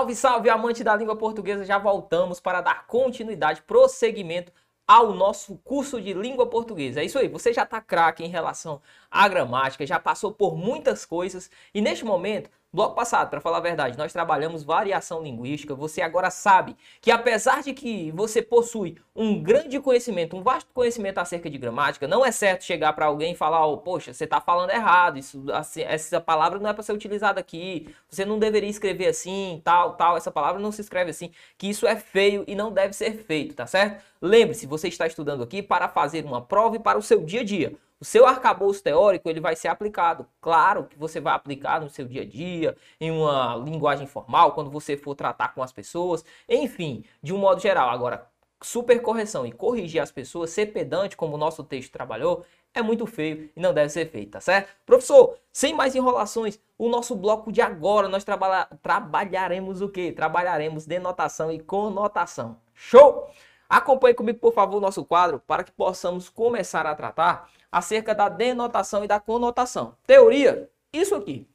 Salve, 0.00 0.14
salve, 0.16 0.48
amante 0.48 0.82
da 0.82 0.96
língua 0.96 1.14
portuguesa! 1.14 1.62
Já 1.62 1.76
voltamos 1.76 2.40
para 2.40 2.62
dar 2.62 2.86
continuidade, 2.86 3.60
prosseguimento 3.60 4.50
ao 4.88 5.12
nosso 5.12 5.58
curso 5.58 6.00
de 6.00 6.14
língua 6.14 6.46
portuguesa. 6.46 7.02
É 7.02 7.04
isso 7.04 7.18
aí, 7.18 7.28
você 7.28 7.52
já 7.52 7.64
está 7.64 7.82
craque 7.82 8.24
em 8.24 8.28
relação 8.28 8.80
à 9.10 9.28
gramática, 9.28 9.84
já 9.84 9.98
passou 9.98 10.32
por 10.32 10.56
muitas 10.56 11.04
coisas 11.04 11.50
e 11.74 11.82
neste 11.82 12.02
momento 12.02 12.48
Bloco 12.72 12.94
passado, 12.94 13.30
para 13.30 13.40
falar 13.40 13.56
a 13.56 13.60
verdade, 13.60 13.98
nós 13.98 14.12
trabalhamos 14.12 14.62
variação 14.62 15.20
linguística. 15.20 15.74
Você 15.74 16.00
agora 16.00 16.30
sabe 16.30 16.76
que 17.00 17.10
apesar 17.10 17.64
de 17.64 17.72
que 17.72 18.12
você 18.12 18.40
possui 18.40 18.96
um 19.14 19.42
grande 19.42 19.80
conhecimento, 19.80 20.36
um 20.36 20.42
vasto 20.44 20.72
conhecimento 20.72 21.18
acerca 21.18 21.50
de 21.50 21.58
gramática, 21.58 22.06
não 22.06 22.24
é 22.24 22.30
certo 22.30 22.62
chegar 22.62 22.92
para 22.92 23.06
alguém 23.06 23.32
e 23.32 23.34
falar, 23.34 23.66
oh, 23.66 23.78
poxa, 23.78 24.14
você 24.14 24.22
está 24.22 24.40
falando 24.40 24.70
errado, 24.70 25.18
isso, 25.18 25.44
assim, 25.52 25.82
essa 25.82 26.20
palavra 26.20 26.60
não 26.60 26.70
é 26.70 26.72
para 26.72 26.84
ser 26.84 26.92
utilizada 26.92 27.40
aqui, 27.40 27.92
você 28.08 28.24
não 28.24 28.38
deveria 28.38 28.70
escrever 28.70 29.08
assim, 29.08 29.60
tal, 29.64 29.96
tal, 29.96 30.16
essa 30.16 30.30
palavra 30.30 30.60
não 30.60 30.70
se 30.70 30.80
escreve 30.80 31.10
assim, 31.10 31.32
que 31.58 31.68
isso 31.68 31.88
é 31.88 31.96
feio 31.96 32.44
e 32.46 32.54
não 32.54 32.70
deve 32.72 32.92
ser 32.94 33.14
feito, 33.24 33.52
tá 33.52 33.66
certo? 33.66 34.00
Lembre-se, 34.22 34.64
você 34.68 34.86
está 34.86 35.08
estudando 35.08 35.42
aqui 35.42 35.60
para 35.60 35.88
fazer 35.88 36.24
uma 36.24 36.40
prova 36.40 36.76
e 36.76 36.78
para 36.78 36.96
o 36.96 37.02
seu 37.02 37.24
dia 37.24 37.40
a 37.40 37.44
dia. 37.44 37.74
O 38.00 38.04
seu 38.04 38.24
arcabouço 38.24 38.82
teórico 38.82 39.28
ele 39.28 39.40
vai 39.40 39.54
ser 39.54 39.68
aplicado. 39.68 40.26
Claro 40.40 40.84
que 40.84 40.98
você 40.98 41.20
vai 41.20 41.34
aplicar 41.34 41.82
no 41.82 41.90
seu 41.90 42.08
dia 42.08 42.22
a 42.22 42.24
dia, 42.24 42.74
em 42.98 43.10
uma 43.10 43.54
linguagem 43.56 44.06
formal, 44.06 44.52
quando 44.52 44.70
você 44.70 44.96
for 44.96 45.14
tratar 45.14 45.54
com 45.54 45.62
as 45.62 45.70
pessoas, 45.70 46.24
enfim, 46.48 47.04
de 47.22 47.34
um 47.34 47.36
modo 47.36 47.60
geral. 47.60 47.90
Agora, 47.90 48.26
supercorreção 48.62 49.46
e 49.46 49.52
corrigir 49.52 50.00
as 50.00 50.10
pessoas, 50.10 50.48
ser 50.48 50.72
pedante, 50.72 51.14
como 51.14 51.34
o 51.34 51.38
nosso 51.38 51.62
texto 51.62 51.92
trabalhou, 51.92 52.42
é 52.72 52.80
muito 52.80 53.04
feio 53.04 53.50
e 53.54 53.60
não 53.60 53.74
deve 53.74 53.90
ser 53.90 54.10
feito, 54.10 54.30
tá 54.30 54.40
certo? 54.40 54.70
Professor, 54.86 55.36
sem 55.52 55.74
mais 55.74 55.94
enrolações, 55.94 56.58
o 56.78 56.88
nosso 56.88 57.14
bloco 57.14 57.52
de 57.52 57.60
agora 57.60 58.08
nós 58.08 58.24
trabalha, 58.24 58.66
trabalharemos 58.82 59.82
o 59.82 59.90
quê? 59.90 60.10
Trabalharemos 60.10 60.86
denotação 60.86 61.52
e 61.52 61.60
conotação. 61.60 62.56
Show? 62.72 63.28
Acompanhe 63.68 64.14
comigo, 64.14 64.38
por 64.38 64.54
favor, 64.54 64.78
o 64.78 64.80
nosso 64.80 65.04
quadro 65.04 65.38
para 65.46 65.62
que 65.62 65.70
possamos 65.70 66.28
começar 66.28 66.86
a 66.86 66.94
tratar 66.94 67.48
acerca 67.70 68.14
da 68.14 68.28
denotação 68.28 69.04
e 69.04 69.08
da 69.08 69.20
conotação. 69.20 69.96
Teoria, 70.06 70.70
isso 70.92 71.14
aqui. 71.14 71.48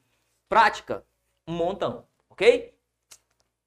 Prática, 0.48 1.04
um 1.46 1.52
montão, 1.52 2.04
ok? 2.30 2.74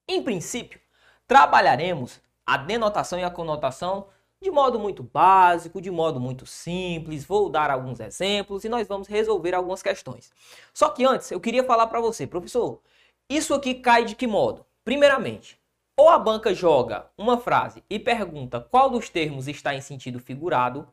Em 0.08 0.23
princípio, 0.23 0.80
trabalharemos 1.27 2.20
a 2.45 2.58
denotação 2.58 3.20
e 3.20 3.23
a 3.23 3.30
conotação 3.30 4.08
de 4.42 4.50
modo 4.50 4.80
muito 4.80 5.03
básico, 5.03 5.81
de 5.81 5.92
modo 5.92 6.20
muito 6.20 6.45
simples. 6.45 7.25
Vou 7.25 7.50
dar 7.50 7.70
alguns 7.70 8.00
exemplos 8.00 8.64
e 8.64 8.70
nós 8.70 8.88
vamos 8.88 9.08
resolver 9.08 9.53
algumas 9.53 9.83
questões. 9.83 10.31
Só 10.73 10.89
que 10.89 11.05
antes, 11.05 11.30
eu 11.31 11.39
queria 11.39 11.64
falar 11.64 11.88
para 11.88 12.00
você, 12.00 12.25
professor, 12.25 12.81
isso 13.30 13.53
aqui 13.53 13.75
cai 13.75 14.05
de 14.05 14.16
que 14.16 14.25
modo? 14.25 14.66
Primeiramente, 14.83 15.59
ou 15.95 16.09
a 16.09 16.17
banca 16.17 16.53
joga 16.53 17.11
uma 17.17 17.38
frase 17.38 17.83
e 17.89 18.00
pergunta 18.00 18.61
qual 18.61 18.89
dos 18.89 19.09
termos 19.09 19.47
está 19.47 19.75
em 19.75 19.81
sentido 19.81 20.20
figurado, 20.20 20.88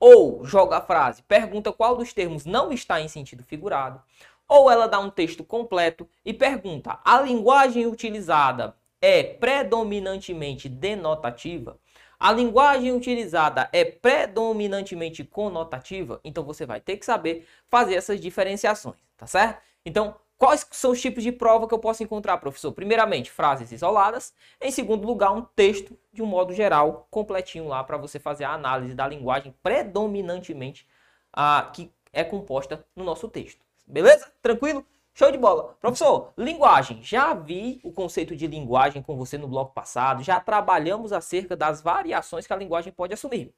ou 0.00 0.44
joga 0.44 0.78
a 0.78 0.80
frase, 0.80 1.22
pergunta 1.22 1.72
qual 1.72 1.94
dos 1.94 2.12
termos 2.14 2.46
não 2.46 2.72
está 2.72 3.00
em 3.00 3.06
sentido 3.06 3.44
figurado, 3.44 4.02
ou 4.48 4.70
ela 4.70 4.88
dá 4.88 4.98
um 4.98 5.10
texto 5.10 5.44
completo 5.44 6.08
e 6.24 6.32
pergunta: 6.32 6.98
a 7.04 7.20
linguagem 7.20 7.86
utilizada 7.86 8.74
é 9.00 9.22
predominantemente 9.22 10.68
denotativa? 10.68 11.78
A 12.18 12.32
linguagem 12.32 12.92
utilizada 12.92 13.68
é 13.72 13.84
predominantemente 13.84 15.24
conotativa? 15.24 16.20
Então 16.24 16.44
você 16.44 16.66
vai 16.66 16.80
ter 16.80 16.96
que 16.96 17.06
saber 17.06 17.46
fazer 17.68 17.94
essas 17.94 18.20
diferenciações, 18.20 18.98
tá 19.16 19.26
certo? 19.26 19.62
Então, 19.86 20.14
Quais 20.40 20.66
são 20.70 20.92
os 20.92 21.00
tipos 21.02 21.22
de 21.22 21.30
prova 21.30 21.68
que 21.68 21.74
eu 21.74 21.78
posso 21.78 22.02
encontrar, 22.02 22.38
professor? 22.38 22.72
Primeiramente, 22.72 23.30
frases 23.30 23.70
isoladas. 23.72 24.32
Em 24.58 24.70
segundo 24.70 25.06
lugar, 25.06 25.32
um 25.32 25.42
texto 25.42 25.98
de 26.10 26.22
um 26.22 26.26
modo 26.26 26.54
geral, 26.54 27.06
completinho 27.10 27.68
lá, 27.68 27.84
para 27.84 27.98
você 27.98 28.18
fazer 28.18 28.44
a 28.44 28.54
análise 28.54 28.94
da 28.94 29.06
linguagem 29.06 29.54
predominantemente 29.62 30.88
ah, 31.30 31.70
que 31.74 31.92
é 32.10 32.24
composta 32.24 32.82
no 32.96 33.04
nosso 33.04 33.28
texto. 33.28 33.60
Beleza? 33.86 34.32
Tranquilo? 34.40 34.82
Show 35.12 35.30
de 35.30 35.36
bola. 35.36 35.76
Professor, 35.78 36.32
linguagem. 36.38 37.02
Já 37.02 37.34
vi 37.34 37.78
o 37.84 37.92
conceito 37.92 38.34
de 38.34 38.46
linguagem 38.46 39.02
com 39.02 39.18
você 39.18 39.36
no 39.36 39.46
bloco 39.46 39.74
passado. 39.74 40.22
Já 40.22 40.40
trabalhamos 40.40 41.12
acerca 41.12 41.54
das 41.54 41.82
variações 41.82 42.46
que 42.46 42.52
a 42.54 42.56
linguagem 42.56 42.94
pode 42.94 43.12
assumir. 43.12 43.54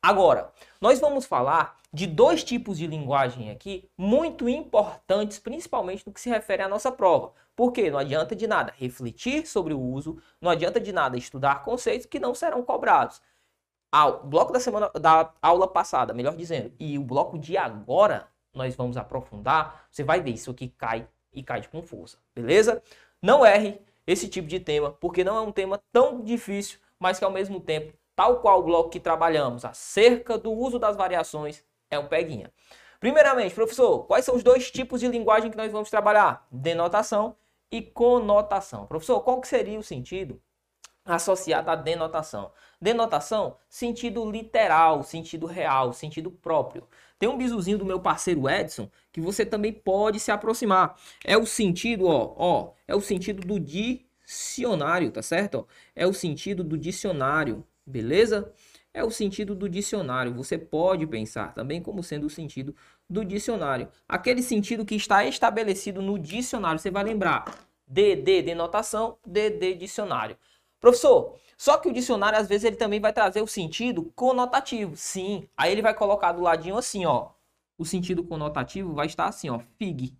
Agora, 0.00 0.52
nós 0.80 1.00
vamos 1.00 1.26
falar 1.26 1.79
de 1.92 2.06
dois 2.06 2.44
tipos 2.44 2.78
de 2.78 2.86
linguagem 2.86 3.50
aqui 3.50 3.88
muito 3.98 4.48
importantes, 4.48 5.38
principalmente 5.38 6.06
no 6.06 6.12
que 6.12 6.20
se 6.20 6.28
refere 6.30 6.62
à 6.62 6.68
nossa 6.68 6.92
prova. 6.92 7.32
Porque 7.56 7.90
não 7.90 7.98
adianta 7.98 8.34
de 8.34 8.46
nada 8.46 8.72
refletir 8.76 9.46
sobre 9.46 9.74
o 9.74 9.80
uso, 9.80 10.18
não 10.40 10.50
adianta 10.50 10.80
de 10.80 10.92
nada 10.92 11.18
estudar 11.18 11.62
conceitos 11.64 12.06
que 12.06 12.20
não 12.20 12.34
serão 12.34 12.62
cobrados. 12.62 13.20
O 13.92 14.26
bloco 14.26 14.52
da 14.52 14.60
semana 14.60 14.88
da 14.90 15.32
aula 15.42 15.66
passada, 15.66 16.14
melhor 16.14 16.36
dizendo, 16.36 16.72
e 16.78 16.96
o 16.96 17.02
bloco 17.02 17.36
de 17.36 17.56
agora, 17.56 18.28
nós 18.54 18.76
vamos 18.76 18.96
aprofundar, 18.96 19.86
você 19.90 20.04
vai 20.04 20.20
ver 20.20 20.30
isso 20.30 20.50
aqui 20.52 20.68
cai 20.68 21.08
e 21.32 21.42
cai 21.42 21.66
com 21.66 21.82
força, 21.82 22.18
beleza? 22.34 22.82
Não 23.20 23.44
erre 23.44 23.80
esse 24.06 24.28
tipo 24.28 24.46
de 24.46 24.60
tema, 24.60 24.92
porque 24.92 25.24
não 25.24 25.36
é 25.36 25.40
um 25.40 25.52
tema 25.52 25.82
tão 25.92 26.22
difícil, 26.22 26.78
mas 26.98 27.18
que 27.18 27.24
ao 27.24 27.30
mesmo 27.30 27.60
tempo 27.60 27.92
tal 28.14 28.40
qual 28.40 28.60
o 28.60 28.62
bloco 28.62 28.90
que 28.90 29.00
trabalhamos 29.00 29.64
acerca 29.64 30.38
do 30.38 30.52
uso 30.52 30.78
das 30.78 30.96
variações, 30.96 31.64
é 31.90 31.98
um 31.98 32.06
peguinha. 32.06 32.52
Primeiramente, 33.00 33.54
professor, 33.54 34.04
quais 34.04 34.24
são 34.24 34.36
os 34.36 34.42
dois 34.42 34.70
tipos 34.70 35.00
de 35.00 35.08
linguagem 35.08 35.50
que 35.50 35.56
nós 35.56 35.72
vamos 35.72 35.88
trabalhar? 35.88 36.46
Denotação 36.50 37.34
e 37.70 37.80
conotação. 37.80 38.86
Professor, 38.86 39.20
qual 39.20 39.40
que 39.40 39.48
seria 39.48 39.78
o 39.78 39.82
sentido 39.82 40.40
associado 41.04 41.70
à 41.70 41.74
denotação? 41.74 42.52
Denotação, 42.80 43.56
sentido 43.68 44.30
literal, 44.30 45.02
sentido 45.02 45.46
real, 45.46 45.92
sentido 45.92 46.30
próprio. 46.30 46.86
Tem 47.18 47.28
um 47.28 47.38
bisuzinho 47.38 47.78
do 47.78 47.86
meu 47.86 48.00
parceiro 48.00 48.48
Edson 48.48 48.90
que 49.12 49.20
você 49.20 49.46
também 49.46 49.72
pode 49.72 50.20
se 50.20 50.30
aproximar. 50.30 50.98
É 51.24 51.36
o 51.36 51.46
sentido, 51.46 52.06
ó, 52.06 52.34
ó, 52.36 52.72
é 52.86 52.94
o 52.94 53.00
sentido 53.00 53.46
do 53.46 53.58
dicionário, 53.58 55.10
tá 55.10 55.22
certo? 55.22 55.66
É 55.94 56.06
o 56.06 56.12
sentido 56.12 56.62
do 56.62 56.76
dicionário. 56.76 57.66
Beleza? 57.86 58.52
É 58.92 59.04
o 59.04 59.10
sentido 59.10 59.54
do 59.54 59.68
dicionário. 59.68 60.34
Você 60.34 60.58
pode 60.58 61.06
pensar 61.06 61.54
também 61.54 61.80
como 61.80 62.02
sendo 62.02 62.26
o 62.26 62.30
sentido 62.30 62.74
do 63.08 63.24
dicionário. 63.24 63.88
Aquele 64.08 64.42
sentido 64.42 64.84
que 64.84 64.94
está 64.94 65.24
estabelecido 65.24 66.02
no 66.02 66.18
dicionário. 66.18 66.78
Você 66.78 66.90
vai 66.90 67.04
lembrar. 67.04 67.44
DD, 67.86 68.42
denotação, 68.42 69.18
DD, 69.26 69.74
dicionário. 69.74 70.36
Professor, 70.80 71.36
só 71.56 71.76
que 71.76 71.88
o 71.88 71.92
dicionário 71.92 72.38
às 72.38 72.48
vezes 72.48 72.64
ele 72.64 72.76
também 72.76 73.00
vai 73.00 73.12
trazer 73.12 73.42
o 73.42 73.46
sentido 73.46 74.10
conotativo. 74.14 74.96
Sim, 74.96 75.48
aí 75.56 75.72
ele 75.72 75.82
vai 75.82 75.94
colocar 75.94 76.32
do 76.32 76.42
ladinho 76.42 76.76
assim, 76.76 77.04
ó. 77.04 77.30
O 77.76 77.84
sentido 77.84 78.24
conotativo 78.24 78.94
vai 78.94 79.06
estar 79.06 79.26
assim, 79.26 79.50
ó, 79.50 79.60
fig 79.78 80.16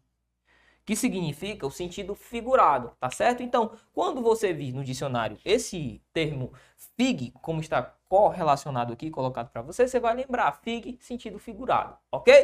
que 0.90 0.96
significa 0.96 1.64
o 1.64 1.70
sentido 1.70 2.16
figurado, 2.16 2.90
tá 2.98 3.08
certo? 3.10 3.44
Então, 3.44 3.70
quando 3.92 4.20
você 4.20 4.52
vir 4.52 4.72
no 4.72 4.82
dicionário 4.82 5.38
esse 5.44 6.02
termo 6.12 6.52
fig, 6.96 7.30
como 7.40 7.60
está 7.60 7.94
correlacionado 8.10 8.92
aqui, 8.92 9.08
colocado 9.08 9.50
para 9.50 9.62
você, 9.62 9.86
você 9.86 10.00
vai 10.00 10.16
lembrar 10.16 10.50
fig, 10.50 10.98
sentido 11.00 11.38
figurado, 11.38 11.96
ok? 12.10 12.34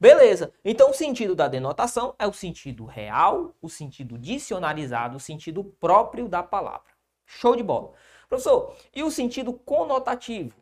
Beleza, 0.00 0.50
então 0.64 0.90
o 0.90 0.94
sentido 0.94 1.36
da 1.36 1.46
denotação 1.46 2.14
é 2.18 2.26
o 2.26 2.32
sentido 2.32 2.86
real, 2.86 3.54
o 3.60 3.68
sentido 3.68 4.16
dicionarizado, 4.16 5.18
o 5.18 5.20
sentido 5.20 5.62
próprio 5.62 6.26
da 6.26 6.42
palavra. 6.42 6.94
Show 7.26 7.54
de 7.54 7.62
bola. 7.62 7.92
Professor, 8.30 8.74
e 8.94 9.02
o 9.02 9.10
sentido 9.10 9.52
conotativo? 9.52 10.58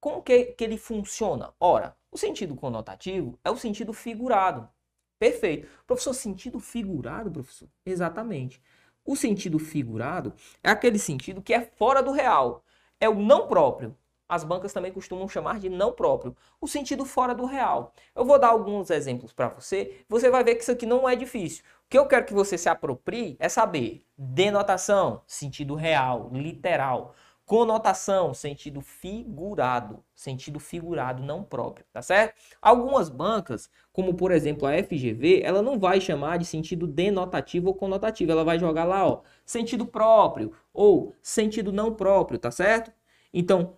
Como 0.00 0.20
que, 0.20 0.46
que 0.46 0.64
ele 0.64 0.76
funciona? 0.76 1.54
Ora, 1.60 1.96
o 2.10 2.18
sentido 2.18 2.56
conotativo 2.56 3.38
é 3.44 3.50
o 3.52 3.56
sentido 3.56 3.92
figurado. 3.92 4.68
Perfeito. 5.16 5.68
Professor, 5.86 6.12
sentido 6.12 6.58
figurado, 6.58 7.30
professor? 7.30 7.68
Exatamente. 7.84 8.60
O 9.04 9.14
sentido 9.14 9.60
figurado 9.60 10.34
é 10.62 10.70
aquele 10.70 10.98
sentido 10.98 11.40
que 11.40 11.54
é 11.54 11.60
fora 11.60 12.02
do 12.02 12.10
real. 12.10 12.64
É 13.00 13.08
o 13.08 13.14
não 13.14 13.46
próprio. 13.46 13.96
As 14.28 14.42
bancas 14.42 14.72
também 14.72 14.92
costumam 14.92 15.28
chamar 15.28 15.60
de 15.60 15.68
não 15.68 15.92
próprio. 15.92 16.36
O 16.60 16.66
sentido 16.66 17.04
fora 17.04 17.34
do 17.34 17.44
real. 17.44 17.92
Eu 18.14 18.24
vou 18.24 18.38
dar 18.38 18.48
alguns 18.48 18.90
exemplos 18.90 19.32
para 19.32 19.48
você. 19.48 20.04
Você 20.08 20.30
vai 20.30 20.42
ver 20.42 20.56
que 20.56 20.62
isso 20.62 20.72
aqui 20.72 20.84
não 20.84 21.08
é 21.08 21.14
difícil. 21.14 21.62
O 21.86 21.88
que 21.88 21.96
eu 21.98 22.06
quero 22.06 22.26
que 22.26 22.34
você 22.34 22.58
se 22.58 22.68
aproprie 22.68 23.36
é 23.38 23.48
saber 23.48 24.04
denotação, 24.18 25.22
sentido 25.26 25.76
real, 25.76 26.28
literal. 26.32 27.14
Conotação, 27.46 28.34
sentido 28.34 28.80
figurado, 28.80 30.02
sentido 30.12 30.58
figurado 30.58 31.22
não 31.22 31.44
próprio, 31.44 31.86
tá 31.92 32.02
certo? 32.02 32.34
Algumas 32.60 33.08
bancas, 33.08 33.70
como 33.92 34.14
por 34.14 34.32
exemplo 34.32 34.66
a 34.66 34.72
FGV, 34.72 35.42
ela 35.44 35.62
não 35.62 35.78
vai 35.78 36.00
chamar 36.00 36.38
de 36.38 36.44
sentido 36.44 36.88
denotativo 36.88 37.68
ou 37.68 37.74
conotativo, 37.74 38.32
ela 38.32 38.42
vai 38.42 38.58
jogar 38.58 38.82
lá, 38.82 39.06
ó, 39.06 39.22
sentido 39.44 39.86
próprio 39.86 40.52
ou 40.74 41.14
sentido 41.22 41.72
não 41.72 41.94
próprio, 41.94 42.36
tá 42.36 42.50
certo? 42.50 42.92
Então, 43.32 43.74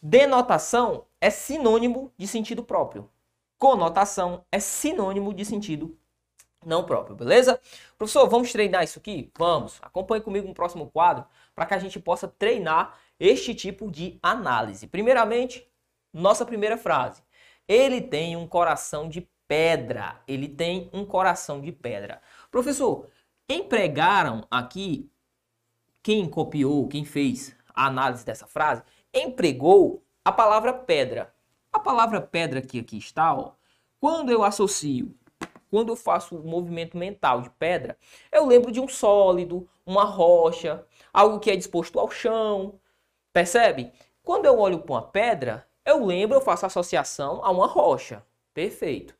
denotação 0.00 1.06
é 1.20 1.28
sinônimo 1.28 2.12
de 2.16 2.28
sentido 2.28 2.62
próprio. 2.62 3.10
Conotação 3.58 4.44
é 4.50 4.60
sinônimo 4.60 5.34
de 5.34 5.44
sentido 5.44 5.98
não 6.64 6.84
próprio, 6.84 7.16
beleza? 7.16 7.58
Professor, 7.96 8.28
vamos 8.28 8.52
treinar 8.52 8.84
isso 8.84 8.98
aqui? 8.98 9.30
Vamos. 9.38 9.78
Acompanhe 9.82 10.22
comigo 10.22 10.46
no 10.46 10.54
próximo 10.54 10.90
quadro 10.90 11.24
para 11.54 11.66
que 11.66 11.74
a 11.74 11.78
gente 11.78 11.98
possa 11.98 12.28
treinar 12.28 12.98
este 13.18 13.54
tipo 13.54 13.90
de 13.90 14.18
análise. 14.22 14.86
Primeiramente, 14.86 15.66
nossa 16.12 16.44
primeira 16.44 16.76
frase. 16.76 17.22
Ele 17.68 18.00
tem 18.00 18.36
um 18.36 18.46
coração 18.46 19.08
de 19.08 19.28
pedra. 19.46 20.20
Ele 20.26 20.48
tem 20.48 20.90
um 20.92 21.04
coração 21.04 21.60
de 21.60 21.72
pedra. 21.72 22.20
Professor, 22.50 23.08
empregaram 23.48 24.46
aqui 24.50 25.10
quem 26.02 26.28
copiou, 26.28 26.88
quem 26.88 27.04
fez 27.04 27.54
a 27.74 27.86
análise 27.86 28.24
dessa 28.24 28.46
frase, 28.46 28.82
empregou 29.12 30.02
a 30.24 30.32
palavra 30.32 30.72
pedra. 30.72 31.32
A 31.72 31.78
palavra 31.78 32.20
pedra 32.20 32.62
que 32.62 32.80
aqui 32.80 32.98
está, 32.98 33.34
ó, 33.34 33.52
quando 34.00 34.32
eu 34.32 34.42
associo 34.42 35.14
quando 35.70 35.90
eu 35.90 35.96
faço 35.96 36.36
o 36.36 36.46
movimento 36.46 36.98
mental 36.98 37.40
de 37.42 37.50
pedra, 37.50 37.96
eu 38.32 38.44
lembro 38.44 38.72
de 38.72 38.80
um 38.80 38.88
sólido, 38.88 39.68
uma 39.86 40.04
rocha, 40.04 40.84
algo 41.12 41.40
que 41.40 41.50
é 41.50 41.56
disposto 41.56 41.98
ao 41.98 42.10
chão. 42.10 42.80
Percebe? 43.32 43.92
Quando 44.22 44.46
eu 44.46 44.58
olho 44.58 44.80
para 44.80 44.92
uma 44.92 45.02
pedra, 45.02 45.66
eu 45.84 46.04
lembro, 46.04 46.36
eu 46.36 46.40
faço 46.40 46.66
associação 46.66 47.44
a 47.44 47.50
uma 47.50 47.66
rocha. 47.66 48.24
Perfeito. 48.52 49.14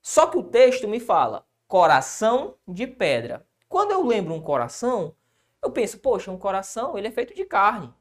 Só 0.00 0.26
que 0.26 0.38
o 0.38 0.42
texto 0.42 0.88
me 0.88 0.98
fala 0.98 1.46
coração 1.68 2.56
de 2.66 2.86
pedra. 2.86 3.46
Quando 3.68 3.92
eu 3.92 4.04
lembro 4.04 4.34
um 4.34 4.42
coração, 4.42 5.14
eu 5.62 5.70
penso, 5.70 5.98
poxa, 5.98 6.30
um 6.30 6.38
coração 6.38 6.98
ele 6.98 7.08
é 7.08 7.10
feito 7.10 7.34
de 7.34 7.44
carne. 7.44 7.92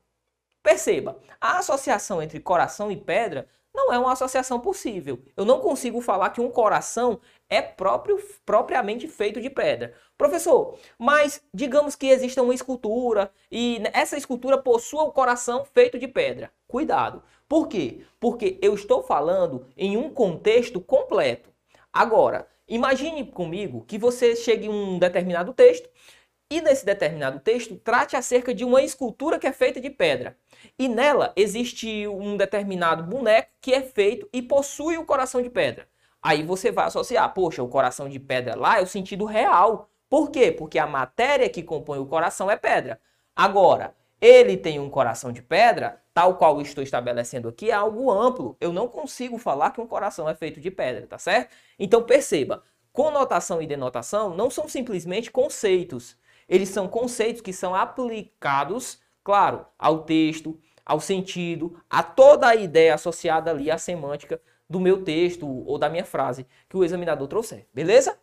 Perceba, 0.63 1.19
a 1.39 1.57
associação 1.57 2.21
entre 2.21 2.39
coração 2.39 2.91
e 2.91 2.97
pedra 2.97 3.47
não 3.73 3.91
é 3.91 3.97
uma 3.97 4.11
associação 4.11 4.59
possível. 4.59 5.19
Eu 5.35 5.45
não 5.45 5.59
consigo 5.59 6.01
falar 6.01 6.29
que 6.31 6.41
um 6.41 6.49
coração 6.49 7.19
é 7.49 7.61
próprio, 7.61 8.19
propriamente 8.45 9.07
feito 9.07 9.41
de 9.41 9.49
pedra. 9.49 9.93
Professor, 10.17 10.77
mas 10.97 11.41
digamos 11.53 11.95
que 11.95 12.07
exista 12.07 12.41
uma 12.41 12.53
escultura 12.53 13.31
e 13.51 13.81
essa 13.93 14.17
escultura 14.17 14.57
possua 14.57 15.03
o 15.03 15.11
coração 15.11 15.65
feito 15.65 15.97
de 15.97 16.07
pedra. 16.07 16.51
Cuidado. 16.67 17.23
Por 17.47 17.67
quê? 17.67 18.01
Porque 18.19 18.57
eu 18.61 18.73
estou 18.73 19.03
falando 19.03 19.67
em 19.75 19.97
um 19.97 20.09
contexto 20.09 20.79
completo. 20.79 21.49
Agora, 21.91 22.47
imagine 22.67 23.25
comigo 23.25 23.83
que 23.85 23.97
você 23.97 24.35
chegue 24.35 24.67
em 24.67 24.69
um 24.69 24.97
determinado 24.97 25.53
texto 25.53 25.89
e 26.51 26.59
nesse 26.59 26.85
determinado 26.85 27.39
texto 27.39 27.77
trate 27.77 28.17
acerca 28.17 28.53
de 28.53 28.65
uma 28.65 28.81
escultura 28.81 29.39
que 29.39 29.47
é 29.47 29.53
feita 29.53 29.79
de 29.79 29.89
pedra. 29.89 30.35
E 30.77 30.89
nela 30.89 31.31
existe 31.37 32.05
um 32.09 32.35
determinado 32.35 33.03
boneco 33.03 33.49
que 33.61 33.73
é 33.73 33.81
feito 33.81 34.27
e 34.33 34.41
possui 34.41 34.97
o 34.97 35.05
coração 35.05 35.41
de 35.41 35.49
pedra. 35.49 35.87
Aí 36.21 36.43
você 36.43 36.69
vai 36.69 36.87
associar, 36.87 37.33
poxa, 37.33 37.63
o 37.63 37.69
coração 37.69 38.09
de 38.09 38.19
pedra 38.19 38.53
lá 38.53 38.79
é 38.79 38.81
o 38.81 38.85
sentido 38.85 39.23
real. 39.23 39.89
Por 40.09 40.29
quê? 40.29 40.51
Porque 40.51 40.77
a 40.77 40.85
matéria 40.85 41.49
que 41.49 41.63
compõe 41.63 41.99
o 41.99 42.05
coração 42.05 42.51
é 42.51 42.57
pedra. 42.57 42.99
Agora, 43.33 43.95
ele 44.19 44.57
tem 44.57 44.77
um 44.77 44.89
coração 44.89 45.31
de 45.31 45.41
pedra, 45.41 46.01
tal 46.13 46.35
qual 46.35 46.61
estou 46.61 46.83
estabelecendo 46.83 47.47
aqui, 47.47 47.71
é 47.71 47.73
algo 47.73 48.11
amplo. 48.11 48.57
Eu 48.59 48.73
não 48.73 48.89
consigo 48.89 49.37
falar 49.37 49.71
que 49.71 49.79
um 49.79 49.87
coração 49.87 50.27
é 50.27 50.35
feito 50.35 50.59
de 50.59 50.69
pedra, 50.69 51.07
tá 51.07 51.17
certo? 51.17 51.55
Então 51.79 52.03
perceba, 52.03 52.61
conotação 52.91 53.61
e 53.61 53.65
denotação 53.65 54.35
não 54.35 54.49
são 54.49 54.67
simplesmente 54.67 55.31
conceitos 55.31 56.19
eles 56.51 56.67
são 56.67 56.85
conceitos 56.85 57.41
que 57.41 57.53
são 57.53 57.73
aplicados, 57.73 58.99
claro, 59.23 59.65
ao 59.79 60.03
texto, 60.03 60.59
ao 60.85 60.99
sentido, 60.99 61.81
a 61.89 62.03
toda 62.03 62.45
a 62.45 62.55
ideia 62.55 62.93
associada 62.93 63.49
ali 63.49 63.71
à 63.71 63.77
semântica 63.77 64.41
do 64.69 64.77
meu 64.77 65.01
texto 65.01 65.47
ou 65.47 65.79
da 65.79 65.89
minha 65.89 66.03
frase 66.03 66.45
que 66.67 66.75
o 66.75 66.83
examinador 66.83 67.29
trouxer, 67.29 67.69
beleza? 67.73 68.19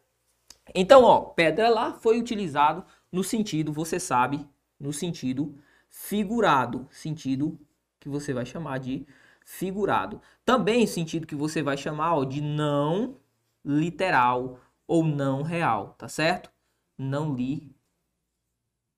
Então, 0.74 1.04
ó, 1.04 1.20
pedra 1.20 1.70
lá 1.70 1.94
foi 1.94 2.18
utilizado 2.18 2.84
no 3.10 3.24
sentido, 3.24 3.72
você 3.72 3.98
sabe, 3.98 4.46
no 4.78 4.92
sentido 4.92 5.58
figurado, 5.88 6.86
sentido 6.90 7.58
que 7.98 8.10
você 8.10 8.34
vai 8.34 8.44
chamar 8.44 8.78
de 8.78 9.06
figurado. 9.42 10.20
Também 10.44 10.86
sentido 10.86 11.26
que 11.26 11.34
você 11.34 11.62
vai 11.62 11.78
chamar 11.78 12.16
ó, 12.16 12.24
de 12.24 12.42
não 12.42 13.16
literal 13.64 14.60
ou 14.86 15.02
não 15.02 15.40
real, 15.40 15.94
tá 15.96 16.08
certo? 16.08 16.50
Não 16.98 17.34
li 17.34 17.77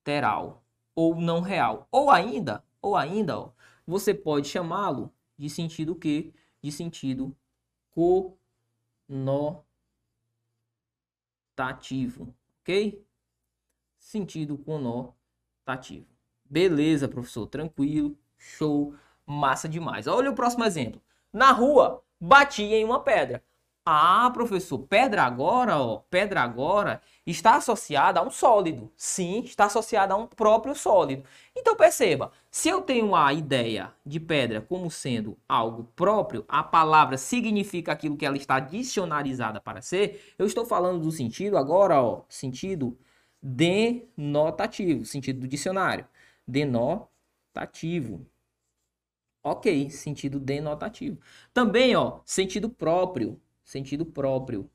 literal 0.00 0.64
ou 0.94 1.20
não 1.20 1.41
real. 1.41 1.87
Ou 1.91 2.11
ainda, 2.11 2.64
ou 2.81 2.97
ainda, 2.97 3.38
ó, 3.38 3.52
você 3.87 4.14
pode 4.14 4.49
chamá-lo 4.49 5.12
de 5.38 5.49
sentido 5.49 5.94
que? 5.94 6.35
De 6.62 6.73
sentido 6.73 7.37
conotativo, 9.08 9.64
ok? 12.61 13.05
Sentido 13.99 14.58
conotativo. 14.58 16.06
Beleza, 16.44 17.08
professor, 17.08 17.47
tranquilo, 17.47 18.19
show, 18.37 18.94
massa 19.25 19.69
demais. 19.69 20.06
Olha 20.06 20.31
o 20.31 20.35
próximo 20.35 20.64
exemplo. 20.64 21.00
Na 21.32 21.52
rua, 21.52 22.02
bati 22.20 22.62
em 22.62 22.85
uma 22.85 23.00
pedra. 23.00 23.43
Ah, 23.84 24.30
professor, 24.32 24.78
pedra 24.78 25.22
agora, 25.24 25.78
ó, 25.78 25.98
pedra 26.10 26.42
agora 26.42 27.00
está 27.26 27.56
associada 27.56 28.20
a 28.20 28.22
um 28.22 28.30
sólido. 28.30 28.92
Sim, 28.96 29.40
está 29.40 29.64
associada 29.64 30.14
a 30.14 30.16
um 30.16 30.26
próprio 30.26 30.74
sólido. 30.74 31.24
Então 31.56 31.74
perceba, 31.74 32.30
se 32.50 32.68
eu 32.68 32.82
tenho 32.82 33.14
a 33.14 33.32
ideia 33.32 33.92
de 34.04 34.20
pedra 34.20 34.60
como 34.60 34.90
sendo 34.90 35.36
algo 35.48 35.84
próprio, 35.96 36.44
a 36.46 36.62
palavra 36.62 37.16
significa 37.16 37.92
aquilo 37.92 38.16
que 38.16 38.26
ela 38.26 38.36
está 38.36 38.60
dicionarizada 38.60 39.60
para 39.60 39.80
ser, 39.82 40.34
eu 40.38 40.46
estou 40.46 40.64
falando 40.66 41.02
do 41.02 41.10
sentido 41.10 41.56
agora, 41.56 42.00
ó, 42.00 42.22
sentido 42.28 42.96
denotativo, 43.42 45.04
sentido 45.06 45.40
do 45.40 45.48
dicionário. 45.48 46.06
Denotativo. 46.46 48.26
Ok, 49.42 49.90
sentido 49.90 50.38
denotativo. 50.38 51.18
Também, 51.52 51.96
ó, 51.96 52.20
sentido 52.24 52.68
próprio 52.68 53.40
sentido 53.70 54.05
próprio. 54.05 54.69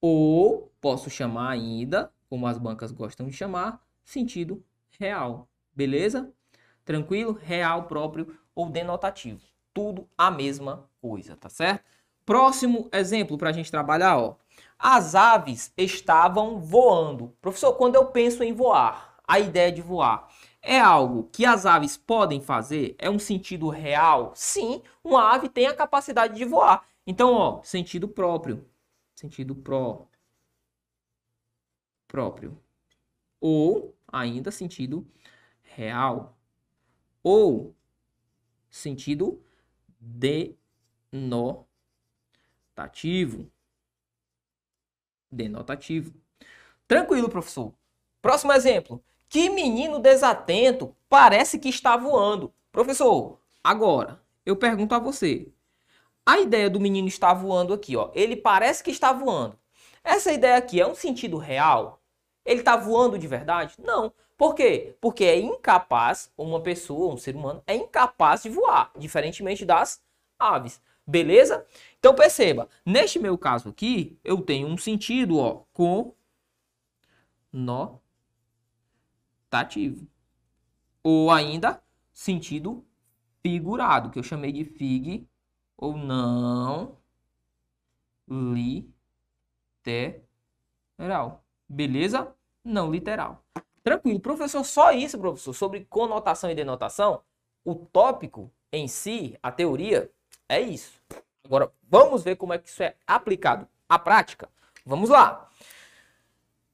Ou 0.00 0.72
posso 0.80 1.08
chamar 1.08 1.50
ainda, 1.50 2.12
como 2.28 2.46
as 2.46 2.58
bancas 2.58 2.90
gostam 2.90 3.28
de 3.28 3.32
chamar, 3.32 3.80
sentido 4.04 4.62
real. 4.98 5.48
Beleza? 5.72 6.32
Tranquilo? 6.84 7.38
Real, 7.40 7.84
próprio 7.84 8.36
ou 8.54 8.68
denotativo. 8.68 9.40
Tudo 9.72 10.08
a 10.18 10.28
mesma 10.28 10.90
coisa, 11.00 11.36
tá 11.36 11.48
certo? 11.48 11.84
Próximo 12.24 12.88
exemplo 12.92 13.38
para 13.38 13.50
a 13.50 13.52
gente 13.52 13.70
trabalhar, 13.70 14.18
ó. 14.18 14.36
As 14.76 15.14
aves 15.14 15.72
estavam 15.76 16.58
voando. 16.58 17.32
Professor, 17.40 17.74
quando 17.74 17.94
eu 17.94 18.06
penso 18.06 18.42
em 18.42 18.52
voar, 18.52 19.18
a 19.26 19.38
ideia 19.38 19.70
de 19.70 19.82
voar 19.82 20.28
é 20.60 20.80
algo 20.80 21.28
que 21.32 21.44
as 21.44 21.64
aves 21.64 21.96
podem 21.96 22.40
fazer? 22.40 22.96
É 22.98 23.08
um 23.08 23.20
sentido 23.20 23.68
real? 23.68 24.32
Sim, 24.34 24.82
uma 25.04 25.32
ave 25.32 25.48
tem 25.48 25.68
a 25.68 25.74
capacidade 25.74 26.34
de 26.34 26.44
voar. 26.44 26.84
Então, 27.06 27.32
ó, 27.32 27.62
sentido 27.62 28.08
próprio. 28.08 28.68
Sentido 29.14 29.54
pró. 29.54 30.08
Próprio. 32.08 32.60
Ou 33.40 33.96
ainda 34.08 34.50
sentido 34.50 35.06
real. 35.62 36.36
Ou 37.22 37.74
sentido 38.68 39.40
denotativo. 40.00 41.66
Denotativo. 45.30 46.12
Tranquilo, 46.88 47.28
professor. 47.28 47.72
Próximo 48.20 48.52
exemplo. 48.52 49.02
Que 49.28 49.50
menino 49.50 49.98
desatento 49.98 50.94
parece 51.08 51.58
que 51.58 51.68
está 51.68 51.96
voando. 51.96 52.52
Professor, 52.70 53.40
agora 53.62 54.20
eu 54.44 54.56
pergunto 54.56 54.94
a 54.94 54.98
você: 54.98 55.52
a 56.26 56.40
ideia 56.40 56.68
do 56.68 56.80
menino 56.80 57.06
estar 57.06 57.32
voando 57.32 57.72
aqui, 57.72 57.96
ó, 57.96 58.10
ele 58.12 58.34
parece 58.34 58.82
que 58.82 58.90
está 58.90 59.12
voando. 59.12 59.56
Essa 60.02 60.32
ideia 60.32 60.56
aqui 60.56 60.80
é 60.80 60.86
um 60.86 60.94
sentido 60.94 61.38
real? 61.38 62.02
Ele 62.44 62.60
está 62.60 62.76
voando 62.76 63.16
de 63.16 63.28
verdade? 63.28 63.76
Não. 63.78 64.12
Por 64.36 64.54
quê? 64.54 64.96
Porque 65.00 65.24
é 65.24 65.38
incapaz, 65.38 66.32
uma 66.36 66.60
pessoa, 66.60 67.14
um 67.14 67.16
ser 67.16 67.36
humano, 67.36 67.62
é 67.66 67.76
incapaz 67.76 68.42
de 68.42 68.50
voar, 68.50 68.90
diferentemente 68.98 69.64
das 69.64 70.02
aves. 70.38 70.80
Beleza? 71.06 71.64
Então 71.98 72.14
perceba, 72.14 72.68
neste 72.84 73.18
meu 73.20 73.38
caso 73.38 73.68
aqui, 73.68 74.18
eu 74.24 74.42
tenho 74.42 74.66
um 74.66 74.76
sentido, 74.76 75.38
ó, 75.38 75.62
com 75.72 76.12
notativo. 77.52 78.00
Ou 81.02 81.30
ainda 81.30 81.80
sentido 82.12 82.84
figurado, 83.42 84.10
que 84.10 84.18
eu 84.18 84.24
chamei 84.24 84.50
de 84.52 84.64
fig 84.64 85.28
ou 85.76 85.96
não 85.96 86.96
literal. 88.28 89.04
Beleza? 91.68 92.34
Não 92.64 92.90
literal. 92.90 93.44
Tranquilo. 93.82 94.20
Professor, 94.20 94.64
só 94.64 94.92
isso, 94.92 95.18
professor, 95.18 95.52
sobre 95.52 95.84
conotação 95.84 96.50
e 96.50 96.54
denotação, 96.54 97.22
o 97.64 97.74
tópico 97.74 98.50
em 98.72 98.88
si, 98.88 99.38
a 99.42 99.52
teoria, 99.52 100.10
é 100.48 100.60
isso. 100.60 101.00
Agora, 101.44 101.72
vamos 101.88 102.24
ver 102.24 102.36
como 102.36 102.52
é 102.52 102.58
que 102.58 102.68
isso 102.68 102.82
é 102.82 102.96
aplicado 103.06 103.68
à 103.88 103.98
prática. 103.98 104.48
Vamos 104.84 105.08
lá. 105.08 105.48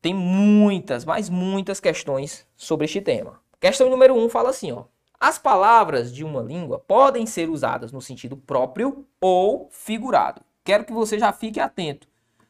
Tem 0.00 0.14
muitas, 0.14 1.04
mas 1.04 1.28
muitas 1.28 1.78
questões 1.80 2.46
sobre 2.56 2.86
este 2.86 3.00
tema. 3.00 3.40
Questão 3.60 3.88
número 3.88 4.14
1 4.14 4.24
um 4.24 4.28
fala 4.28 4.50
assim, 4.50 4.72
ó. 4.72 4.84
As 5.22 5.38
palavras 5.38 6.12
de 6.12 6.24
uma 6.24 6.42
língua 6.42 6.80
podem 6.80 7.26
ser 7.26 7.48
usadas 7.48 7.92
no 7.92 8.00
sentido 8.00 8.36
próprio 8.36 9.06
ou 9.20 9.68
figurado. 9.70 10.42
Quero 10.64 10.84
que 10.84 10.92
você 10.92 11.16
já 11.16 11.32
fique 11.32 11.60
atento. 11.60 12.08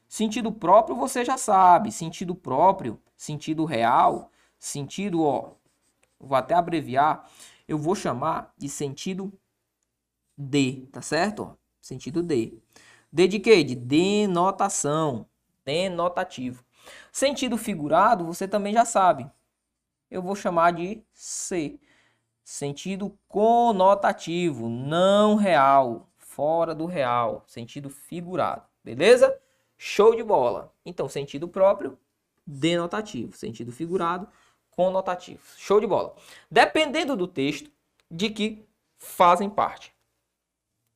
Sentido 0.09 0.51
próprio 0.51 0.97
você 0.97 1.23
já 1.23 1.37
sabe. 1.37 1.93
Sentido 1.93 2.35
próprio, 2.35 2.99
sentido 3.15 3.67
real, 3.67 4.31
sentido, 4.59 5.23
ó, 5.23 5.51
vou 6.19 6.35
até 6.35 6.55
abreviar, 6.55 7.29
eu 7.69 7.77
vou 7.77 7.95
chamar 7.95 8.55
de 8.57 8.71
sentido 8.71 9.31
D, 10.35 10.89
tá 10.91 11.03
certo? 11.03 11.55
Sentido 11.79 12.23
D. 12.23 12.55
D 13.13 13.29
de 13.29 13.39
quê? 13.39 13.63
De 13.63 13.75
denotação, 13.75 15.27
denotativo. 15.63 16.65
Sentido 17.13 17.59
figurado, 17.59 18.25
você 18.25 18.49
também 18.49 18.73
já 18.73 18.87
sabe. 18.87 19.31
Eu 20.11 20.23
vou 20.23 20.35
chamar 20.35 20.71
de 20.73 21.05
C. 21.13 21.79
Sentido 22.45 23.17
conotativo, 23.29 24.69
não 24.69 25.37
real, 25.37 26.11
fora 26.17 26.75
do 26.75 26.87
real, 26.87 27.45
sentido 27.47 27.89
figurado. 27.89 28.65
Beleza? 28.83 29.39
Show 29.77 30.15
de 30.15 30.23
bola. 30.23 30.73
Então, 30.85 31.09
sentido 31.09 31.47
próprio, 31.47 31.99
denotativo. 32.47 33.37
Sentido 33.37 33.71
figurado, 33.71 34.29
conotativo. 34.71 35.43
Show 35.57 35.81
de 35.81 35.87
bola. 35.87 36.15
Dependendo 36.51 37.17
do 37.17 37.27
texto 37.27 37.71
de 38.11 38.31
que 38.31 38.67
fazem 38.99 39.49
parte. 39.49 39.95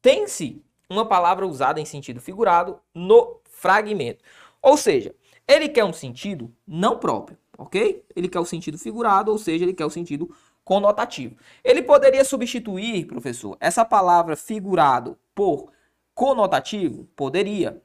Tem-se 0.00 0.64
uma 0.88 1.06
palavra 1.06 1.46
usada 1.46 1.80
em 1.80 1.84
sentido 1.84 2.20
figurado 2.20 2.80
no 2.94 3.40
fragmento. 3.44 4.22
Ou 4.62 4.76
seja, 4.76 5.14
ele 5.46 5.68
quer 5.68 5.84
um 5.84 5.92
sentido 5.92 6.52
não 6.66 6.98
próprio, 6.98 7.36
ok? 7.56 8.04
Ele 8.14 8.28
quer 8.28 8.40
o 8.40 8.44
sentido 8.44 8.78
figurado, 8.78 9.30
ou 9.30 9.38
seja, 9.38 9.64
ele 9.64 9.74
quer 9.74 9.84
o 9.84 9.90
sentido 9.90 10.34
conotativo. 10.66 11.36
Ele 11.62 11.80
poderia 11.80 12.24
substituir, 12.24 13.06
professor, 13.06 13.56
essa 13.60 13.84
palavra 13.84 14.34
figurado 14.34 15.16
por 15.32 15.70
conotativo? 16.12 17.04
Poderia. 17.14 17.80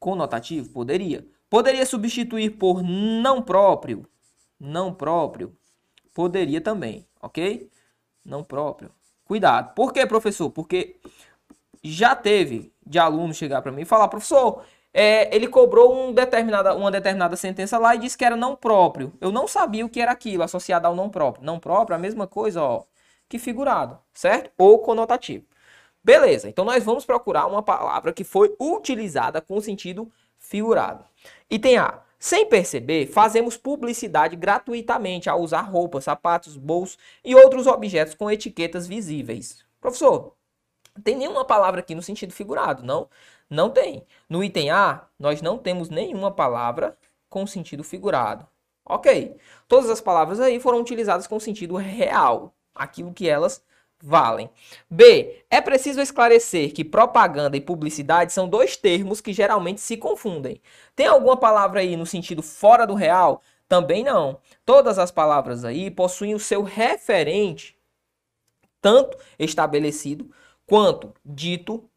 Conotativo? 0.00 0.70
Poderia. 0.70 1.24
Poderia 1.48 1.86
substituir 1.86 2.50
por 2.58 2.82
não 2.82 3.40
próprio? 3.40 4.04
Não 4.58 4.92
próprio? 4.92 5.56
Poderia 6.12 6.60
também, 6.60 7.06
ok? 7.22 7.70
Não 8.24 8.42
próprio. 8.42 8.90
Cuidado. 9.24 9.72
Por 9.74 9.92
que, 9.92 10.04
professor? 10.04 10.50
Porque 10.50 10.96
já 11.80 12.16
teve 12.16 12.72
de 12.84 12.98
aluno 12.98 13.32
chegar 13.32 13.62
para 13.62 13.70
mim 13.70 13.82
e 13.82 13.86
falar, 13.86 14.08
professor, 14.08 14.64
é, 14.94 15.34
ele 15.34 15.48
cobrou 15.48 15.92
um 15.92 16.12
determinada, 16.12 16.72
uma 16.74 16.88
determinada 16.88 17.34
sentença 17.34 17.76
lá 17.78 17.96
e 17.96 17.98
disse 17.98 18.16
que 18.16 18.24
era 18.24 18.36
não 18.36 18.54
próprio. 18.54 19.12
Eu 19.20 19.32
não 19.32 19.48
sabia 19.48 19.84
o 19.84 19.88
que 19.88 20.00
era 20.00 20.12
aquilo 20.12 20.44
associado 20.44 20.86
ao 20.86 20.94
não 20.94 21.10
próprio. 21.10 21.44
Não 21.44 21.58
próprio 21.58 21.96
a 21.96 21.98
mesma 21.98 22.28
coisa 22.28 22.62
ó, 22.62 22.84
que 23.28 23.36
figurado, 23.36 23.98
certo? 24.14 24.52
Ou 24.56 24.78
conotativo. 24.78 25.44
Beleza, 26.02 26.48
então 26.48 26.64
nós 26.64 26.84
vamos 26.84 27.04
procurar 27.04 27.46
uma 27.46 27.62
palavra 27.62 28.12
que 28.12 28.22
foi 28.22 28.54
utilizada 28.60 29.40
com 29.40 29.60
sentido 29.60 30.10
figurado. 30.38 31.04
Item 31.50 31.78
A. 31.78 32.00
Sem 32.18 32.46
perceber, 32.46 33.06
fazemos 33.06 33.56
publicidade 33.56 34.36
gratuitamente 34.36 35.28
ao 35.28 35.40
usar 35.40 35.62
roupas, 35.62 36.04
sapatos, 36.04 36.56
bolsos 36.56 36.96
e 37.22 37.34
outros 37.34 37.66
objetos 37.66 38.14
com 38.14 38.30
etiquetas 38.30 38.86
visíveis. 38.86 39.64
Professor, 39.80 40.34
tem 41.02 41.16
nenhuma 41.16 41.44
palavra 41.44 41.80
aqui 41.80 41.94
no 41.94 42.02
sentido 42.02 42.32
figurado, 42.32 42.82
não? 42.84 43.08
Não 43.50 43.70
tem. 43.70 44.06
No 44.28 44.44
item 44.44 44.70
A, 44.70 45.06
nós 45.18 45.42
não 45.42 45.58
temos 45.58 45.88
nenhuma 45.88 46.30
palavra 46.30 46.96
com 47.28 47.46
sentido 47.46 47.82
figurado. 47.82 48.46
Ok. 48.84 49.36
Todas 49.66 49.90
as 49.90 50.00
palavras 50.00 50.40
aí 50.40 50.60
foram 50.60 50.80
utilizadas 50.80 51.26
com 51.26 51.40
sentido 51.40 51.76
real, 51.76 52.54
aquilo 52.74 53.12
que 53.12 53.28
elas 53.28 53.62
valem. 54.02 54.50
B. 54.90 55.44
É 55.50 55.60
preciso 55.60 56.00
esclarecer 56.00 56.72
que 56.72 56.84
propaganda 56.84 57.56
e 57.56 57.60
publicidade 57.60 58.32
são 58.32 58.48
dois 58.48 58.76
termos 58.76 59.20
que 59.20 59.32
geralmente 59.32 59.80
se 59.80 59.96
confundem. 59.96 60.60
Tem 60.94 61.06
alguma 61.06 61.36
palavra 61.36 61.80
aí 61.80 61.96
no 61.96 62.06
sentido 62.06 62.42
fora 62.42 62.86
do 62.86 62.94
real? 62.94 63.40
Também 63.66 64.04
não. 64.04 64.38
Todas 64.64 64.98
as 64.98 65.10
palavras 65.10 65.64
aí 65.64 65.90
possuem 65.90 66.34
o 66.34 66.38
seu 66.38 66.62
referente, 66.62 67.76
tanto 68.80 69.16
estabelecido 69.38 70.30
quanto 70.66 71.12
dito, 71.24 71.88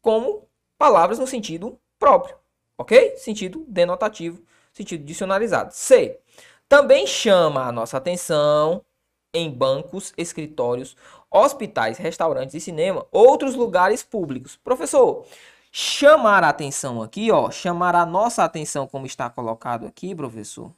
como 0.00 0.46
palavras 0.78 1.18
no 1.18 1.26
sentido 1.26 1.78
próprio, 1.98 2.36
ok? 2.76 3.16
Sentido 3.16 3.64
denotativo, 3.68 4.42
sentido 4.72 5.04
dicionalizado. 5.04 5.72
C. 5.72 6.20
Também 6.68 7.06
chama 7.06 7.64
a 7.66 7.72
nossa 7.72 7.96
atenção 7.96 8.84
em 9.32 9.50
bancos, 9.50 10.12
escritórios, 10.16 10.96
hospitais, 11.30 11.98
restaurantes 11.98 12.54
e 12.54 12.60
cinema, 12.60 13.06
outros 13.12 13.54
lugares 13.54 14.02
públicos. 14.02 14.56
Professor, 14.56 15.26
chamar 15.70 16.42
a 16.42 16.48
atenção 16.48 17.02
aqui, 17.02 17.30
ó, 17.30 17.50
chamar 17.50 17.94
a 17.94 18.06
nossa 18.06 18.44
atenção 18.44 18.86
como 18.86 19.06
está 19.06 19.28
colocado 19.28 19.86
aqui, 19.86 20.14
professor, 20.14 20.72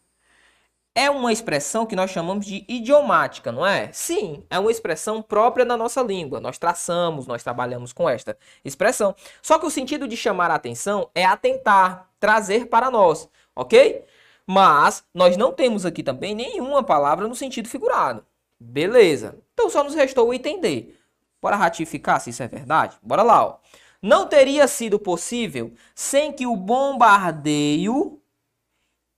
é 0.99 1.09
uma 1.09 1.33
expressão 1.33 1.87
que 1.87 1.95
nós 1.95 2.11
chamamos 2.11 2.45
de 2.45 2.64
idiomática, 2.67 3.52
não 3.52 3.64
é? 3.64 3.88
Sim, 3.93 4.43
é 4.50 4.59
uma 4.59 4.69
expressão 4.69 5.23
própria 5.23 5.64
da 5.64 5.76
nossa 5.76 6.02
língua. 6.02 6.40
Nós 6.40 6.59
traçamos, 6.59 7.25
nós 7.25 7.40
trabalhamos 7.40 7.93
com 7.93 8.11
esta 8.11 8.37
expressão. 8.64 9.14
Só 9.40 9.61
que 9.61 9.67
o 9.67 9.71
sentido 9.71 10.09
de 10.09 10.17
chamar 10.17 10.50
a 10.50 10.57
atenção 10.57 11.09
é 11.14 11.25
atentar, 11.25 12.09
trazer 12.19 12.67
para 12.67 12.90
nós, 12.90 13.28
ok? 13.55 14.05
Mas 14.45 15.05
nós 15.14 15.37
não 15.37 15.52
temos 15.52 15.87
aqui 15.87 16.02
também 16.02 16.35
nenhuma 16.35 16.83
palavra 16.83 17.28
no 17.28 17.35
sentido 17.37 17.69
figurado. 17.69 18.26
Beleza. 18.59 19.38
Então 19.55 19.71
só 19.71 19.85
nos 19.85 19.95
restou 19.95 20.35
entender. 20.35 20.99
Bora 21.40 21.55
ratificar 21.55 22.21
se 22.21 22.31
isso 22.31 22.43
é 22.43 22.49
verdade? 22.49 22.97
Bora 23.00 23.23
lá, 23.23 23.47
ó. 23.47 23.59
Não 24.02 24.26
teria 24.26 24.67
sido 24.67 24.99
possível 24.99 25.73
sem 25.95 26.33
que 26.33 26.45
o 26.45 26.57
bombardeio 26.57 28.18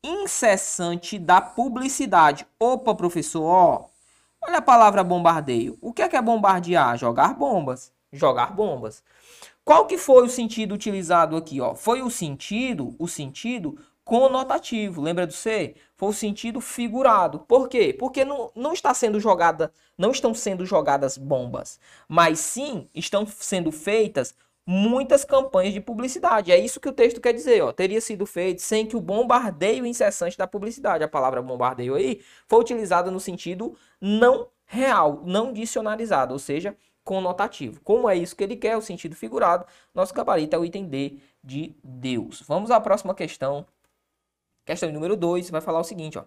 incessante 0.03 1.19
da 1.19 1.41
publicidade. 1.41 2.47
Opa, 2.59 2.95
professor, 2.95 3.45
ó, 3.45 3.87
olha 4.43 4.59
a 4.59 4.63
palavra 4.63 5.05
bombardeio. 5.05 5.79
O 5.81 5.93
que 5.93 6.03
é, 6.03 6.09
que 6.09 6.17
é 6.17 6.23
bombardear? 6.23 6.97
Jogar 6.97 7.35
bombas. 7.35 7.93
Jogar 8.13 8.55
bombas. 8.55 9.03
Qual 9.65 9.87
que 9.87 9.97
foi 9.97 10.25
o 10.25 10.29
sentido 10.29 10.75
utilizado 10.75 11.37
aqui? 11.37 11.61
Ó? 11.61 11.75
Foi 11.75 12.03
o 12.03 12.11
sentido, 12.11 12.97
o 12.99 13.07
sentido 13.07 13.79
conotativo. 14.05 15.01
Lembra 15.01 15.27
do 15.27 15.33
C? 15.33 15.77
Foi 15.97 16.09
o 16.09 16.13
sentido 16.13 16.61
figurado. 16.61 17.41
Por 17.41 17.69
quê? 17.69 17.95
Porque 17.97 18.25
não, 18.25 18.51
não 18.57 18.73
está 18.73 18.93
sendo 18.93 19.21
jogada, 19.21 19.73
não 19.97 20.11
estão 20.11 20.35
sendo 20.35 20.67
jogadas 20.67 21.17
bombas, 21.17 21.79
mas 22.09 22.41
sim 22.41 22.89
estão 22.93 23.25
sendo 23.27 23.71
feitas 23.71 24.35
muitas 24.71 25.25
campanhas 25.25 25.75
de 25.75 25.81
publicidade. 25.81 26.53
É 26.53 26.57
isso 26.57 26.79
que 26.79 26.89
o 26.89 26.93
texto 26.93 27.21
quer 27.21 27.33
dizer, 27.33 27.61
ó. 27.61 27.73
Teria 27.73 28.01
sido 28.01 28.25
feito 28.25 28.63
sem 28.63 28.87
que 28.87 28.97
o 28.97 29.01
bombardeio 29.01 29.85
incessante 29.85 30.39
da 30.39 30.47
publicidade, 30.47 31.03
a 31.03 31.09
palavra 31.09 31.43
bombardeio 31.43 31.97
aí, 31.97 32.23
foi 32.47 32.61
utilizada 32.61 33.11
no 33.11 33.19
sentido 33.19 33.77
não 34.01 34.47
real, 34.65 35.23
não 35.27 35.53
dicionarizado, 35.53 36.33
ou 36.33 36.39
seja, 36.39 36.77
conotativo. 37.03 37.81
Como 37.81 38.09
é 38.09 38.15
isso 38.15 38.37
que 38.37 38.45
ele 38.45 38.55
quer, 38.55 38.77
o 38.77 38.81
sentido 38.81 39.17
figurado, 39.17 39.67
nosso 39.93 40.15
gabarito 40.15 40.55
é 40.55 40.59
o 40.61 40.65
item 40.65 40.87
D 40.87 41.19
de 41.43 41.75
Deus. 41.83 42.41
Vamos 42.47 42.71
à 42.71 42.81
próxima 42.81 43.13
questão. 43.13 43.67
Questão 44.65 44.93
número 44.93 45.17
2, 45.17 45.51
vai 45.51 45.61
falar 45.61 45.81
o 45.81 45.85
seguinte, 45.85 46.17
ó. 46.17 46.25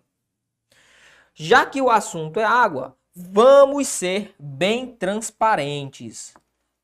Já 1.34 1.66
que 1.66 1.82
o 1.82 1.90
assunto 1.90 2.42
é 2.42 2.44
água, 2.44 2.98
vamos 3.16 3.88
ser 3.88 4.36
bem 4.38 4.88
transparentes. 4.88 6.34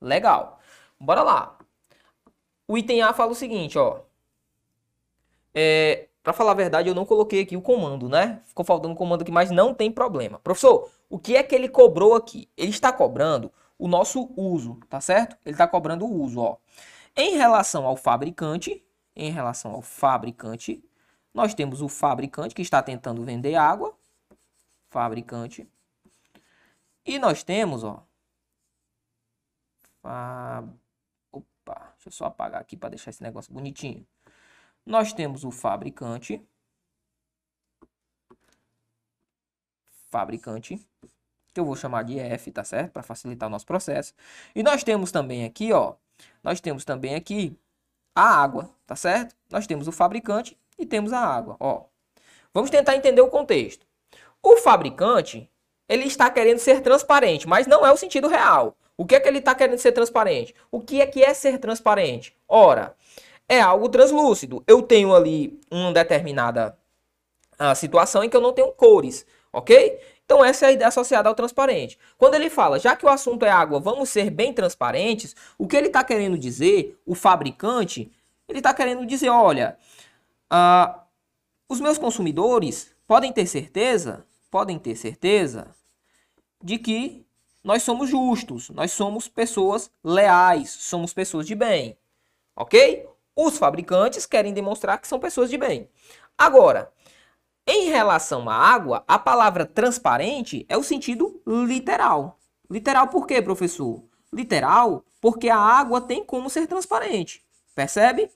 Legal. 0.01 0.58
Bora 0.99 1.23
lá. 1.23 1.57
O 2.67 2.77
item 2.77 3.01
A 3.01 3.13
fala 3.13 3.31
o 3.31 3.35
seguinte, 3.35 3.77
ó. 3.77 4.01
É, 5.53 6.07
para 6.21 6.33
falar 6.33 6.51
a 6.51 6.55
verdade, 6.55 6.89
eu 6.89 6.95
não 6.95 7.05
coloquei 7.05 7.41
aqui 7.41 7.55
o 7.57 7.61
comando, 7.61 8.09
né? 8.09 8.41
Ficou 8.45 8.65
faltando 8.65 8.93
o 8.93 8.97
comando 8.97 9.21
aqui, 9.21 9.31
mas 9.31 9.49
não 9.49 9.73
tem 9.73 9.91
problema. 9.91 10.39
Professor, 10.39 10.89
o 11.09 11.17
que 11.17 11.35
é 11.35 11.43
que 11.43 11.55
ele 11.55 11.69
cobrou 11.69 12.15
aqui? 12.15 12.49
Ele 12.57 12.69
está 12.69 12.91
cobrando 12.91 13.51
o 13.77 13.87
nosso 13.87 14.31
uso, 14.35 14.77
tá 14.89 15.01
certo? 15.01 15.37
Ele 15.45 15.55
está 15.55 15.67
cobrando 15.67 16.05
o 16.05 16.21
uso, 16.21 16.41
ó. 16.41 16.57
Em 17.15 17.35
relação 17.35 17.85
ao 17.85 17.95
fabricante, 17.95 18.83
em 19.15 19.31
relação 19.31 19.71
ao 19.71 19.81
fabricante, 19.81 20.83
nós 21.33 21.53
temos 21.53 21.81
o 21.81 21.87
fabricante 21.87 22.53
que 22.53 22.61
está 22.61 22.81
tentando 22.83 23.23
vender 23.23 23.55
água, 23.55 23.95
fabricante. 24.89 25.67
E 27.05 27.17
nós 27.17 27.41
temos, 27.43 27.83
ó, 27.83 28.03
Opa, 30.09 30.63
deixa 31.99 32.07
eu 32.07 32.11
só 32.11 32.25
apagar 32.25 32.61
aqui 32.61 32.77
para 32.77 32.89
deixar 32.89 33.09
esse 33.09 33.21
negócio 33.21 33.53
bonitinho. 33.53 34.07
Nós 34.85 35.11
temos 35.11 35.43
o 35.43 35.51
fabricante. 35.51 36.41
Fabricante. 40.09 40.79
Que 41.53 41.59
eu 41.59 41.65
vou 41.65 41.75
chamar 41.75 42.03
de 42.03 42.17
F, 42.17 42.51
tá 42.51 42.63
certo? 42.63 42.93
Para 42.93 43.03
facilitar 43.03 43.47
o 43.47 43.51
nosso 43.51 43.65
processo. 43.65 44.13
E 44.55 44.63
nós 44.63 44.83
temos 44.83 45.11
também 45.11 45.43
aqui, 45.43 45.73
ó. 45.73 45.95
Nós 46.41 46.61
temos 46.61 46.85
também 46.85 47.15
aqui 47.15 47.57
a 48.15 48.23
água, 48.23 48.69
tá 48.85 48.95
certo? 48.95 49.35
Nós 49.49 49.67
temos 49.67 49.87
o 49.87 49.91
fabricante 49.91 50.57
e 50.77 50.85
temos 50.85 51.11
a 51.11 51.19
água, 51.19 51.57
ó. 51.59 51.85
Vamos 52.53 52.69
tentar 52.69 52.95
entender 52.95 53.21
o 53.21 53.29
contexto. 53.29 53.85
O 54.41 54.57
fabricante, 54.57 55.49
ele 55.87 56.05
está 56.05 56.29
querendo 56.29 56.59
ser 56.59 56.81
transparente, 56.81 57.47
mas 57.47 57.67
não 57.67 57.85
é 57.85 57.91
o 57.91 57.97
sentido 57.97 58.27
real. 58.27 58.75
O 58.99 59.05
que 59.05 59.15
é 59.15 59.19
que 59.21 59.29
ele 59.29 59.37
está 59.37 59.55
querendo 59.55 59.77
ser 59.77 59.93
transparente? 59.93 60.53
O 60.69 60.81
que 60.81 60.99
é 60.99 61.05
que 61.05 61.23
é 61.23 61.33
ser 61.33 61.57
transparente? 61.57 62.35
Ora, 62.45 62.93
é 63.47 63.61
algo 63.61 63.87
translúcido. 63.87 64.61
Eu 64.67 64.81
tenho 64.81 65.15
ali 65.15 65.57
uma 65.71 65.93
determinada 65.93 66.77
uh, 67.57 67.73
situação 67.73 68.25
em 68.25 68.29
que 68.29 68.35
eu 68.35 68.41
não 68.41 68.51
tenho 68.51 68.73
cores, 68.73 69.25
ok? 69.53 69.97
Então 70.25 70.43
essa 70.43 70.65
é 70.65 70.67
a 70.67 70.71
ideia 70.73 70.89
associada 70.89 71.29
ao 71.29 71.33
transparente. 71.33 71.97
Quando 72.17 72.33
ele 72.33 72.49
fala, 72.49 72.77
já 72.77 72.93
que 72.93 73.05
o 73.05 73.09
assunto 73.09 73.45
é 73.45 73.49
água, 73.49 73.79
vamos 73.79 74.09
ser 74.09 74.29
bem 74.29 74.51
transparentes, 74.51 75.33
o 75.57 75.65
que 75.65 75.77
ele 75.77 75.87
está 75.87 76.03
querendo 76.03 76.37
dizer, 76.37 76.99
o 77.05 77.15
fabricante, 77.15 78.11
ele 78.49 78.59
está 78.59 78.73
querendo 78.73 79.05
dizer, 79.05 79.29
olha, 79.29 79.77
uh, 80.51 80.99
os 81.69 81.79
meus 81.79 81.97
consumidores 81.97 82.93
podem 83.07 83.31
ter 83.31 83.45
certeza, 83.45 84.25
podem 84.51 84.77
ter 84.77 84.97
certeza 84.97 85.73
de 86.61 86.77
que 86.77 87.28
nós 87.63 87.83
somos 87.83 88.09
justos, 88.09 88.69
nós 88.69 88.91
somos 88.91 89.27
pessoas 89.27 89.91
leais, 90.03 90.69
somos 90.69 91.13
pessoas 91.13 91.45
de 91.45 91.55
bem, 91.55 91.97
ok? 92.55 93.07
Os 93.35 93.57
fabricantes 93.57 94.25
querem 94.25 94.53
demonstrar 94.53 94.99
que 94.99 95.07
são 95.07 95.19
pessoas 95.19 95.49
de 95.49 95.57
bem. 95.57 95.89
Agora, 96.37 96.91
em 97.67 97.89
relação 97.89 98.49
à 98.49 98.55
água, 98.55 99.03
a 99.07 99.19
palavra 99.19 99.65
transparente 99.65 100.65
é 100.67 100.77
o 100.77 100.83
sentido 100.83 101.41
literal. 101.45 102.39
Literal 102.69 103.07
por 103.07 103.27
quê, 103.27 103.41
professor? 103.41 104.03
Literal 104.33 105.03
porque 105.21 105.49
a 105.49 105.57
água 105.57 106.01
tem 106.01 106.23
como 106.23 106.49
ser 106.49 106.67
transparente. 106.67 107.45
Percebe? 107.75 108.31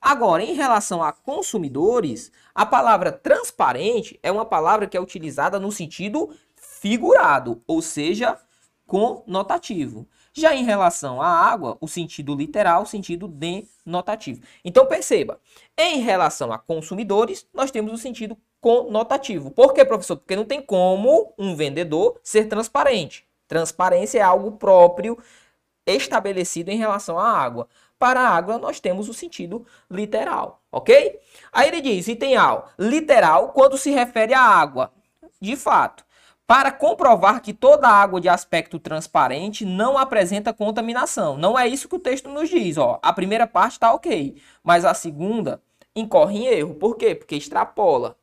Agora, 0.00 0.42
em 0.42 0.54
relação 0.54 1.02
a 1.02 1.12
consumidores, 1.12 2.30
a 2.54 2.64
palavra 2.64 3.10
transparente 3.10 4.18
é 4.22 4.30
uma 4.30 4.44
palavra 4.44 4.86
que 4.86 4.96
é 4.96 5.00
utilizada 5.00 5.58
no 5.58 5.72
sentido 5.72 6.30
figurado, 6.54 7.62
ou 7.66 7.82
seja, 7.82 8.38
conotativo. 8.86 10.06
Já 10.32 10.54
em 10.54 10.64
relação 10.64 11.20
à 11.20 11.28
água, 11.28 11.76
o 11.80 11.88
sentido 11.88 12.34
literal, 12.34 12.82
o 12.82 12.86
sentido 12.86 13.26
denotativo. 13.26 14.42
Então 14.64 14.86
perceba, 14.86 15.40
em 15.76 16.00
relação 16.00 16.52
a 16.52 16.58
consumidores, 16.58 17.46
nós 17.52 17.70
temos 17.70 17.92
o 17.92 17.98
sentido 17.98 18.36
conotativo. 18.60 19.50
Por 19.50 19.72
quê, 19.72 19.84
professor? 19.84 20.16
Porque 20.16 20.36
não 20.36 20.44
tem 20.44 20.60
como 20.60 21.32
um 21.38 21.56
vendedor 21.56 22.18
ser 22.22 22.46
transparente. 22.48 23.26
Transparência 23.48 24.18
é 24.18 24.22
algo 24.22 24.52
próprio 24.52 25.18
estabelecido 25.86 26.70
em 26.70 26.76
relação 26.76 27.18
à 27.18 27.30
água. 27.30 27.68
Para 27.98 28.20
a 28.20 28.28
água, 28.28 28.58
nós 28.58 28.78
temos 28.78 29.08
o 29.08 29.14
sentido 29.14 29.64
literal, 29.90 30.60
ok? 30.70 31.18
Aí 31.50 31.68
ele 31.68 31.80
diz, 31.80 32.08
item 32.08 32.36
A, 32.36 32.62
literal 32.78 33.48
quando 33.52 33.78
se 33.78 33.90
refere 33.90 34.34
à 34.34 34.42
água. 34.42 34.92
De 35.40 35.56
fato, 35.56 36.04
para 36.46 36.70
comprovar 36.70 37.42
que 37.42 37.52
toda 37.52 37.88
água 37.88 38.20
de 38.20 38.28
aspecto 38.28 38.78
transparente 38.78 39.64
não 39.64 39.98
apresenta 39.98 40.52
contaminação. 40.52 41.36
Não 41.36 41.58
é 41.58 41.66
isso 41.66 41.88
que 41.88 41.96
o 41.96 42.00
texto 42.00 42.28
nos 42.28 42.48
diz. 42.48 42.78
Ó. 42.78 43.00
A 43.02 43.12
primeira 43.12 43.46
parte 43.46 43.72
está 43.72 43.92
ok, 43.92 44.40
mas 44.62 44.84
a 44.84 44.94
segunda 44.94 45.60
incorre 45.94 46.38
em 46.38 46.46
erro. 46.46 46.74
Por 46.74 46.96
quê? 46.96 47.14
Porque 47.14 47.34
extrapola. 47.34 48.16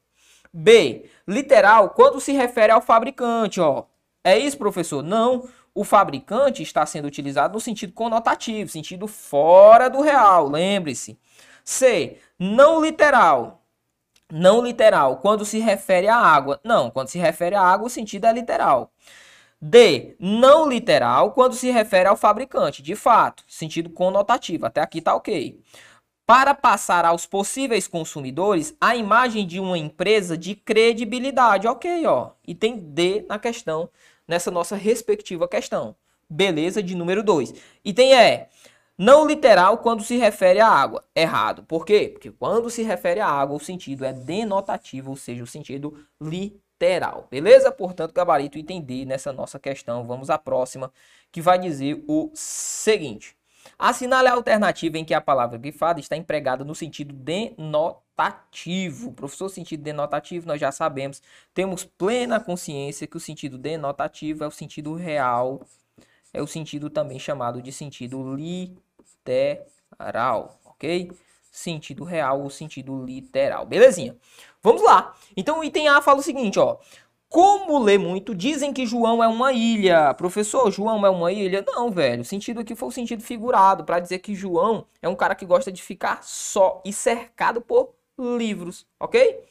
B. 0.54 1.10
Literal, 1.28 1.90
quando 1.90 2.22
se 2.22 2.32
refere 2.32 2.72
ao 2.72 2.82
fabricante. 2.82 3.60
Ó. 3.60 3.86
É 4.24 4.38
isso, 4.38 4.58
professor? 4.58 5.04
Não. 5.04 5.50
O 5.76 5.84
fabricante 5.84 6.62
está 6.62 6.86
sendo 6.86 7.06
utilizado 7.06 7.56
no 7.56 7.60
sentido 7.60 7.94
conotativo, 7.94 8.70
sentido 8.70 9.08
fora 9.08 9.90
do 9.90 10.02
real. 10.02 10.48
Lembre-se. 10.48 11.20
C. 11.66 12.20
Não 12.40 12.82
literal 12.82 13.63
não 14.34 14.64
literal, 14.64 15.18
quando 15.18 15.46
se 15.46 15.60
refere 15.60 16.08
à 16.08 16.18
água. 16.18 16.60
Não, 16.64 16.90
quando 16.90 17.08
se 17.08 17.20
refere 17.20 17.56
à 17.56 17.62
água, 17.62 17.86
o 17.86 17.90
sentido 17.90 18.26
é 18.26 18.34
literal. 18.34 18.92
D, 19.62 20.16
não 20.20 20.68
literal, 20.68 21.32
quando 21.34 21.54
se 21.54 21.70
refere 21.70 22.10
ao 22.10 22.18
fabricante. 22.18 22.82
De 22.82 22.96
fato, 22.96 23.44
sentido 23.48 23.92
conotativo. 23.92 24.66
Até 24.66 24.82
aqui 24.82 25.02
tá 25.02 25.16
ok. 25.16 25.62
Para 26.26 26.56
passar 26.56 27.06
aos 27.06 27.28
possíveis 27.28 27.88
consumidores 27.88 28.76
a 28.82 28.96
imagem 28.96 29.46
de 29.46 29.60
uma 29.60 29.78
empresa 29.78 30.36
de 30.36 30.56
credibilidade. 30.56 31.68
Ok, 31.68 32.06
ó. 32.08 32.32
E 32.48 32.56
tem 32.56 32.78
D 32.80 33.26
na 33.30 33.38
questão, 33.38 33.88
nessa 34.28 34.50
nossa 34.50 34.76
respectiva 34.76 35.48
questão. 35.48 35.96
Beleza, 36.28 36.82
de 36.82 36.96
número 36.96 37.22
2. 37.22 37.54
E 37.86 37.94
tem 37.94 38.14
E 38.14 38.48
não 38.98 39.26
literal 39.26 39.80
quando 39.80 40.04
se 40.04 40.18
refere 40.18 40.60
à 40.60 40.68
água. 40.68 41.04
Errado. 41.16 41.64
Por 41.64 41.86
quê? 41.86 42.10
Porque 42.14 42.32
quando 42.32 42.70
se 42.70 42.84
refere 42.84 43.20
à 43.20 43.28
água, 43.28 43.58
o 43.58 43.60
sentido 43.60 44.06
é 44.06 44.14
denotativo, 44.14 45.12
ou 45.12 45.18
seja, 45.18 45.44
o 45.44 45.48
sentido 45.48 45.98
literal. 46.22 47.28
Beleza? 47.30 47.72
Portanto, 47.72 48.14
gabarito 48.14 48.58
entender 48.58 49.06
nessa 49.06 49.34
nossa 49.34 49.60
questão. 49.60 50.04
Vamos 50.04 50.30
à 50.30 50.38
próxima, 50.38 50.92
que 51.32 51.42
vai 51.42 51.58
dizer 51.58 52.04
o 52.08 52.30
seguinte. 52.36 53.36
Assinale 53.80 54.28
a 54.28 54.34
alternativa 54.34 54.98
em 54.98 55.06
que 55.06 55.14
a 55.14 55.22
palavra 55.22 55.58
grifada 55.58 56.00
está 56.00 56.16
empregada 56.16 56.64
no 56.64 56.76
sentido 56.76 57.14
denotativo. 57.16 59.12
Professor, 59.14 59.50
sentido 59.50 59.82
denotativo, 59.82 60.48
nós 60.48 60.60
já 60.60 60.72
sabemos. 60.72 61.22
Temos 61.54 61.84
plena 61.84 62.40
consciência 62.40 63.08
que 63.08 63.18
o 63.18 63.20
sentido 63.20 63.58
denotativo 63.58 64.44
é 64.44 64.48
o 64.48 64.52
sentido 64.52 64.94
real 64.94 65.62
é 66.34 66.42
o 66.42 66.48
sentido 66.48 66.90
também 66.90 67.20
chamado 67.20 67.62
de 67.62 67.72
sentido 67.72 68.36
literal, 68.36 68.83
ok? 70.66 71.12
Sentido 71.52 72.04
real 72.04 72.42
ou 72.42 72.50
sentido 72.50 73.06
literal, 73.06 73.66
belezinha? 73.66 74.16
Vamos 74.62 74.82
lá. 74.82 75.14
Então 75.36 75.60
o 75.60 75.64
item 75.64 75.88
A 75.88 76.02
fala 76.02 76.20
o 76.20 76.24
seguinte, 76.24 76.60
ó. 76.60 76.78
Como 77.30 77.80
lê 77.80 77.98
muito, 77.98 78.36
dizem 78.36 78.72
que 78.72 78.86
João 78.86 79.24
é 79.24 79.28
uma 79.28 79.52
ilha. 79.52 80.14
Professor, 80.14 80.70
João 80.72 81.04
é 81.04 81.10
uma 81.10 81.32
ilha? 81.32 81.64
Não, 81.66 81.90
velho. 81.90 82.22
O 82.22 82.26
sentido 82.26 82.60
aqui 82.60 82.76
foi 82.76 82.90
o 82.90 82.92
sentido 82.92 83.24
figurado, 83.24 83.84
para 83.84 84.00
dizer 84.00 84.20
que 84.20 84.36
João 84.36 84.86
é 85.02 85.10
um 85.10 85.16
cara 85.16 85.34
que 85.34 85.44
gosta 85.44 85.72
de 85.72 85.82
ficar 85.82 86.24
só 86.24 86.80
e 86.86 86.94
cercado 86.94 87.60
por 87.60 87.96
livros, 88.20 88.86
ok? 89.00 89.44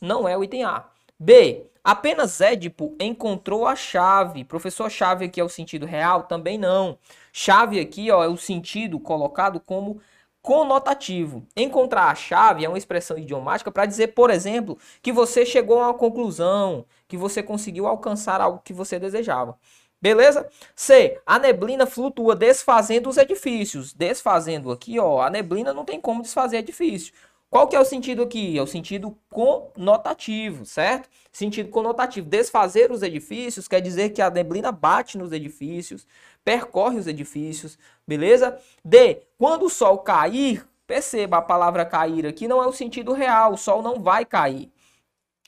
Não 0.00 0.28
é 0.28 0.38
o 0.38 0.44
item 0.44 0.62
A. 0.64 0.84
B. 1.18 1.66
Apenas 1.82 2.40
Édipo 2.40 2.96
encontrou 3.00 3.66
a 3.66 3.74
chave. 3.74 4.44
Professor, 4.44 4.88
chave 4.88 5.24
aqui 5.26 5.40
é 5.40 5.44
o 5.44 5.48
sentido 5.48 5.86
real? 5.86 6.22
Também 6.22 6.56
não. 6.56 6.96
Chave 7.36 7.80
aqui 7.80 8.12
ó, 8.12 8.22
é 8.22 8.28
o 8.28 8.36
sentido 8.36 9.00
colocado 9.00 9.58
como 9.58 10.00
conotativo. 10.40 11.44
Encontrar 11.56 12.08
a 12.08 12.14
chave 12.14 12.64
é 12.64 12.68
uma 12.68 12.78
expressão 12.78 13.18
idiomática 13.18 13.72
para 13.72 13.86
dizer, 13.86 14.14
por 14.14 14.30
exemplo, 14.30 14.78
que 15.02 15.10
você 15.10 15.44
chegou 15.44 15.80
a 15.80 15.88
uma 15.88 15.94
conclusão, 15.94 16.86
que 17.08 17.16
você 17.16 17.42
conseguiu 17.42 17.88
alcançar 17.88 18.40
algo 18.40 18.62
que 18.64 18.72
você 18.72 19.00
desejava. 19.00 19.58
Beleza? 20.00 20.48
C. 20.76 21.20
A 21.26 21.40
neblina 21.40 21.86
flutua 21.86 22.36
desfazendo 22.36 23.08
os 23.08 23.16
edifícios. 23.16 23.92
Desfazendo 23.92 24.70
aqui, 24.70 25.00
ó, 25.00 25.20
a 25.20 25.28
neblina 25.28 25.74
não 25.74 25.84
tem 25.84 26.00
como 26.00 26.22
desfazer 26.22 26.58
edifício. 26.58 27.12
Qual 27.54 27.68
que 27.68 27.76
é 27.76 27.80
o 27.80 27.84
sentido 27.84 28.20
aqui? 28.20 28.58
É 28.58 28.62
o 28.62 28.66
sentido 28.66 29.16
conotativo, 29.30 30.66
certo? 30.66 31.08
Sentido 31.30 31.68
conotativo. 31.68 32.28
Desfazer 32.28 32.90
os 32.90 33.00
edifícios 33.00 33.68
quer 33.68 33.80
dizer 33.80 34.10
que 34.10 34.20
a 34.20 34.28
neblina 34.28 34.72
bate 34.72 35.16
nos 35.16 35.30
edifícios, 35.30 36.04
percorre 36.44 36.98
os 36.98 37.06
edifícios, 37.06 37.78
beleza? 38.04 38.58
D. 38.84 39.22
Quando 39.38 39.66
o 39.66 39.70
sol 39.70 39.98
cair, 39.98 40.66
perceba 40.84 41.36
a 41.36 41.42
palavra 41.42 41.86
cair 41.86 42.26
aqui 42.26 42.48
não 42.48 42.60
é 42.60 42.66
o 42.66 42.72
sentido 42.72 43.12
real, 43.12 43.52
o 43.52 43.56
sol 43.56 43.82
não 43.82 44.00
vai 44.00 44.24
cair. 44.24 44.68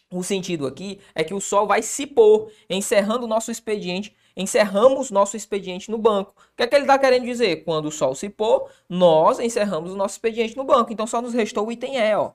O 0.08 0.22
sentido 0.22 0.64
aqui 0.64 1.00
é 1.12 1.24
que 1.24 1.34
o 1.34 1.40
sol 1.40 1.66
vai 1.66 1.82
se 1.82 2.06
pôr, 2.06 2.52
encerrando 2.70 3.24
o 3.24 3.28
nosso 3.28 3.50
expediente 3.50 4.14
encerramos 4.36 5.10
nosso 5.10 5.36
expediente 5.36 5.90
no 5.90 5.96
banco. 5.96 6.34
O 6.36 6.56
que 6.56 6.62
é 6.62 6.66
que 6.66 6.74
ele 6.74 6.84
está 6.84 6.98
querendo 6.98 7.24
dizer? 7.24 7.64
Quando 7.64 7.86
o 7.86 7.90
sol 7.90 8.14
se 8.14 8.28
pôr, 8.28 8.68
nós 8.88 9.38
encerramos 9.38 9.92
o 9.92 9.96
nosso 9.96 10.14
expediente 10.14 10.56
no 10.56 10.64
banco. 10.64 10.92
Então 10.92 11.06
só 11.06 11.22
nos 11.22 11.32
restou 11.32 11.66
o 11.66 11.72
item 11.72 11.96
E. 11.96 12.14
Ó. 12.14 12.32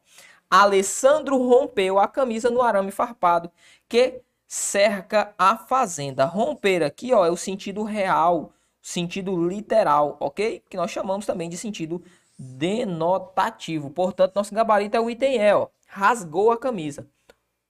Alessandro 0.49 1.37
rompeu 1.37 1.99
a 1.99 2.07
camisa 2.07 2.49
no 2.49 2.61
arame 2.61 2.91
farpado 2.91 3.51
que 3.87 4.21
cerca 4.47 5.33
a 5.37 5.55
fazenda. 5.55 6.25
Romper 6.25 6.83
aqui 6.83 7.13
ó, 7.13 7.25
é 7.25 7.29
o 7.29 7.37
sentido 7.37 7.83
real, 7.83 8.51
sentido 8.81 9.47
literal, 9.47 10.17
ok? 10.19 10.61
Que 10.69 10.75
nós 10.75 10.91
chamamos 10.91 11.25
também 11.25 11.49
de 11.49 11.57
sentido 11.57 12.03
denotativo. 12.37 13.91
Portanto, 13.91 14.35
nosso 14.35 14.53
gabarito 14.53 14.97
é 14.97 14.99
o 14.99 15.09
item 15.09 15.37
E. 15.37 15.53
Ó. 15.53 15.67
Rasgou 15.87 16.51
a 16.51 16.57
camisa. 16.57 17.07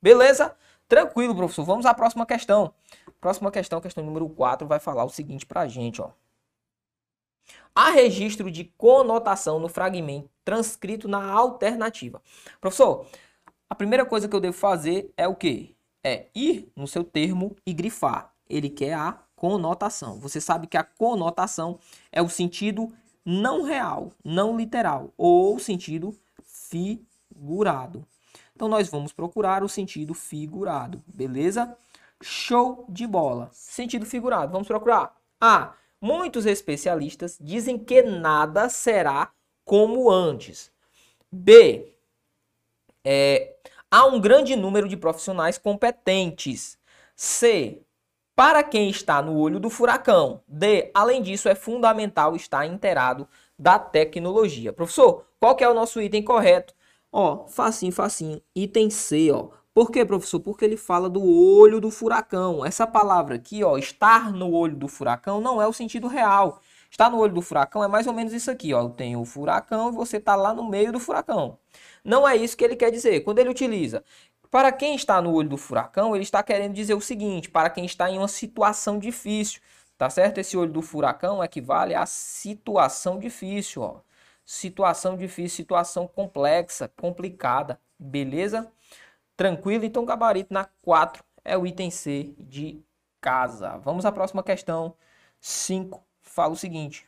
Beleza? 0.02 0.56
Tranquilo, 0.88 1.36
professor. 1.36 1.64
Vamos 1.64 1.86
à 1.86 1.94
próxima 1.94 2.26
questão. 2.26 2.74
Próxima 3.22 3.52
questão, 3.52 3.80
questão 3.80 4.04
número 4.04 4.28
4, 4.28 4.68
vai 4.68 4.80
falar 4.80 5.06
o 5.06 5.10
seguinte 5.10 5.46
para 5.46 5.62
a 5.62 5.68
gente. 5.68 6.02
Ó. 6.02 6.10
Há 7.74 7.92
registro 7.92 8.50
de 8.50 8.66
conotação 8.78 9.60
no 9.60 9.70
fragmento 9.70 10.30
transcrito 10.44 11.08
na 11.08 11.24
alternativa. 11.24 12.22
Professor, 12.60 13.06
a 13.70 13.76
primeira 13.76 14.06
coisa 14.06 14.28
que 14.28 14.36
eu 14.36 14.40
devo 14.40 14.58
fazer 14.58 15.14
é 15.16 15.28
o 15.28 15.36
quê? 15.36 15.76
É 16.04 16.28
ir 16.34 16.72
no 16.76 16.88
seu 16.88 17.04
termo 17.04 17.56
e 17.66 17.74
grifar. 17.74 18.34
Ele 18.50 18.70
quer 18.70 18.94
a 18.94 19.20
conotação. 19.36 20.20
Você 20.20 20.42
sabe 20.42 20.68
que 20.68 20.76
a 20.76 20.84
conotação 20.84 21.80
é 22.12 22.22
o 22.22 22.28
sentido 22.28 22.92
não 23.24 23.62
real, 23.62 24.12
não 24.26 24.58
literal, 24.58 25.14
ou 25.16 25.60
sentido 25.60 26.14
figurado. 26.44 28.06
Então 28.56 28.68
nós 28.68 28.90
vamos 28.90 29.14
procurar 29.14 29.64
o 29.64 29.70
sentido 29.70 30.14
figurado, 30.14 31.04
beleza? 31.08 31.78
Show 32.22 32.86
de 32.88 33.08
bola. 33.08 33.50
Sentido 33.52 34.06
figurado, 34.06 34.52
vamos 34.52 34.68
procurar. 34.68 35.16
A. 35.40 35.74
Muitos 36.00 36.46
especialistas 36.46 37.38
dizem 37.40 37.78
que 37.78 38.02
nada 38.02 38.70
será 38.70 39.32
como 39.64 40.10
antes. 40.10 40.72
B. 41.32 41.96
É, 43.04 43.56
há 43.90 44.06
um 44.06 44.20
grande 44.20 44.56
número 44.56 44.88
de 44.88 44.98
profissionais 44.98 45.58
competentes. 45.58 46.78
C. 47.16 47.82
Para 48.36 48.64
quem 48.64 48.90
está 48.90 49.22
no 49.22 49.38
olho 49.38 49.60
do 49.60 49.70
furacão. 49.70 50.42
D. 50.48 50.90
Além 50.94 51.22
disso, 51.22 51.48
é 51.48 51.54
fundamental 51.54 52.36
estar 52.36 52.66
inteirado 52.66 53.28
da 53.58 53.78
tecnologia. 53.78 54.74
Professor, 54.74 55.26
qual 55.40 55.56
é 55.60 55.70
o 55.70 55.74
nosso 55.74 56.02
item 56.02 56.24
correto? 56.24 56.74
Ó, 57.12 57.46
facinho, 57.48 57.92
facinho. 57.92 58.42
Item 58.56 58.90
C, 58.90 59.32
ó. 59.32 59.50
Por 59.74 59.90
quê, 59.90 60.06
professor? 60.06 60.40
Porque 60.42 60.66
ele 60.66 60.76
fala 60.76 61.10
do 61.10 61.24
olho 61.24 61.80
do 61.80 61.90
furacão. 61.90 62.66
Essa 62.66 62.86
palavra 62.86 63.36
aqui, 63.36 63.64
ó, 63.64 63.78
estar 63.78 64.32
no 64.32 64.52
olho 64.52 64.76
do 64.76 64.88
furacão, 64.90 65.40
não 65.40 65.62
é 65.62 65.68
o 65.68 65.72
sentido 65.72 66.08
real. 66.08 66.62
Estar 66.90 67.10
no 67.10 67.18
olho 67.18 67.34
do 67.34 67.42
furacão 67.42 67.82
é 67.82 67.88
mais 67.88 68.06
ou 68.06 68.14
menos 68.14 68.34
isso 68.34 68.52
aqui, 68.52 68.74
ó. 68.74 68.90
Tenho 68.90 69.22
o 69.22 69.26
furacão 69.26 69.90
e 69.90 69.92
você 69.94 70.18
está 70.18 70.36
lá 70.36 70.54
no 70.54 70.68
meio 70.68 70.92
do 70.92 71.00
furacão. 71.00 71.58
Não 72.04 72.28
é 72.28 72.36
isso 72.36 72.58
que 72.58 72.66
ele 72.66 72.76
quer 72.76 72.92
dizer. 72.92 73.22
Quando 73.22 73.40
ele 73.40 73.50
utiliza 73.50 74.04
para 74.52 74.72
quem 74.74 74.96
está 74.96 75.22
no 75.22 75.34
olho 75.34 75.48
do 75.50 75.58
furacão, 75.58 76.14
ele 76.14 76.24
está 76.24 76.44
querendo 76.44 76.74
dizer 76.74 76.94
o 76.94 77.02
seguinte: 77.02 77.50
para 77.50 77.70
quem 77.70 77.86
está 77.86 78.12
em 78.12 78.18
uma 78.18 78.28
situação 78.28 79.00
difícil, 79.00 79.62
tá 79.98 80.10
certo? 80.10 80.40
Esse 80.40 80.58
olho 80.58 80.74
do 80.74 80.82
furacão 80.82 81.42
equivale 81.44 81.96
à 81.96 82.06
situação 82.06 83.18
difícil, 83.20 83.82
ó. 83.84 84.02
Situação 84.46 85.16
difícil, 85.16 85.56
situação 85.58 86.08
complexa, 86.08 86.92
complicada, 87.00 87.80
beleza? 87.98 88.70
Tranquilo? 89.42 89.84
Então, 89.84 90.06
gabarito 90.06 90.54
na 90.54 90.66
4 90.84 91.24
é 91.44 91.58
o 91.58 91.66
item 91.66 91.90
C 91.90 92.36
de 92.38 92.80
casa. 93.20 93.76
Vamos 93.80 94.06
à 94.06 94.12
próxima 94.12 94.44
questão. 94.44 94.94
5 95.40 96.00
fala 96.22 96.54
o 96.54 96.56
seguinte: 96.56 97.08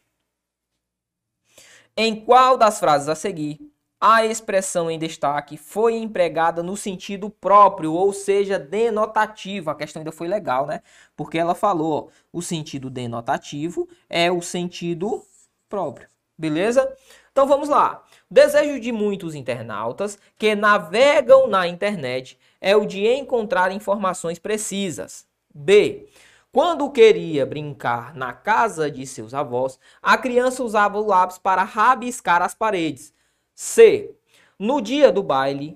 Em 1.95 2.25
qual 2.25 2.57
das 2.57 2.79
frases 2.79 3.07
a 3.07 3.13
seguir 3.13 3.71
a 4.01 4.25
expressão 4.25 4.89
em 4.89 4.97
destaque 4.97 5.57
foi 5.57 5.93
empregada 5.93 6.63
no 6.63 6.75
sentido 6.75 7.29
próprio, 7.29 7.93
ou 7.93 8.11
seja, 8.11 8.57
denotativo. 8.57 9.69
A 9.69 9.75
questão 9.75 9.99
ainda 9.99 10.11
foi 10.11 10.27
legal, 10.27 10.65
né? 10.65 10.81
Porque 11.15 11.37
ela 11.37 11.53
falou 11.53 12.09
o 12.31 12.41
sentido 12.41 12.89
denotativo 12.89 13.87
é 14.09 14.31
o 14.31 14.41
sentido 14.41 15.23
próprio. 15.69 16.09
Beleza? 16.35 16.97
Então 17.33 17.47
vamos 17.47 17.67
lá. 17.67 18.03
O 18.29 18.33
desejo 18.33 18.79
de 18.79 18.91
muitos 18.91 19.33
internautas 19.33 20.19
que 20.37 20.53
navegam 20.53 21.47
na 21.47 21.67
internet 21.67 22.37
é 22.61 22.75
o 22.77 22.85
de 22.85 23.07
encontrar 23.07 23.71
informações 23.71 24.37
precisas. 24.37 25.27
B. 25.53 26.07
Quando 26.51 26.91
queria 26.91 27.43
brincar 27.43 28.15
na 28.15 28.31
casa 28.31 28.89
de 28.89 29.07
seus 29.07 29.33
avós, 29.33 29.79
a 29.99 30.15
criança 30.15 30.63
usava 30.63 30.99
o 30.99 31.07
lápis 31.07 31.39
para 31.39 31.63
rabiscar 31.63 32.43
as 32.43 32.53
paredes. 32.53 33.11
C. 33.55 34.11
No 34.59 34.79
dia 34.79 35.11
do 35.11 35.23
baile, 35.23 35.75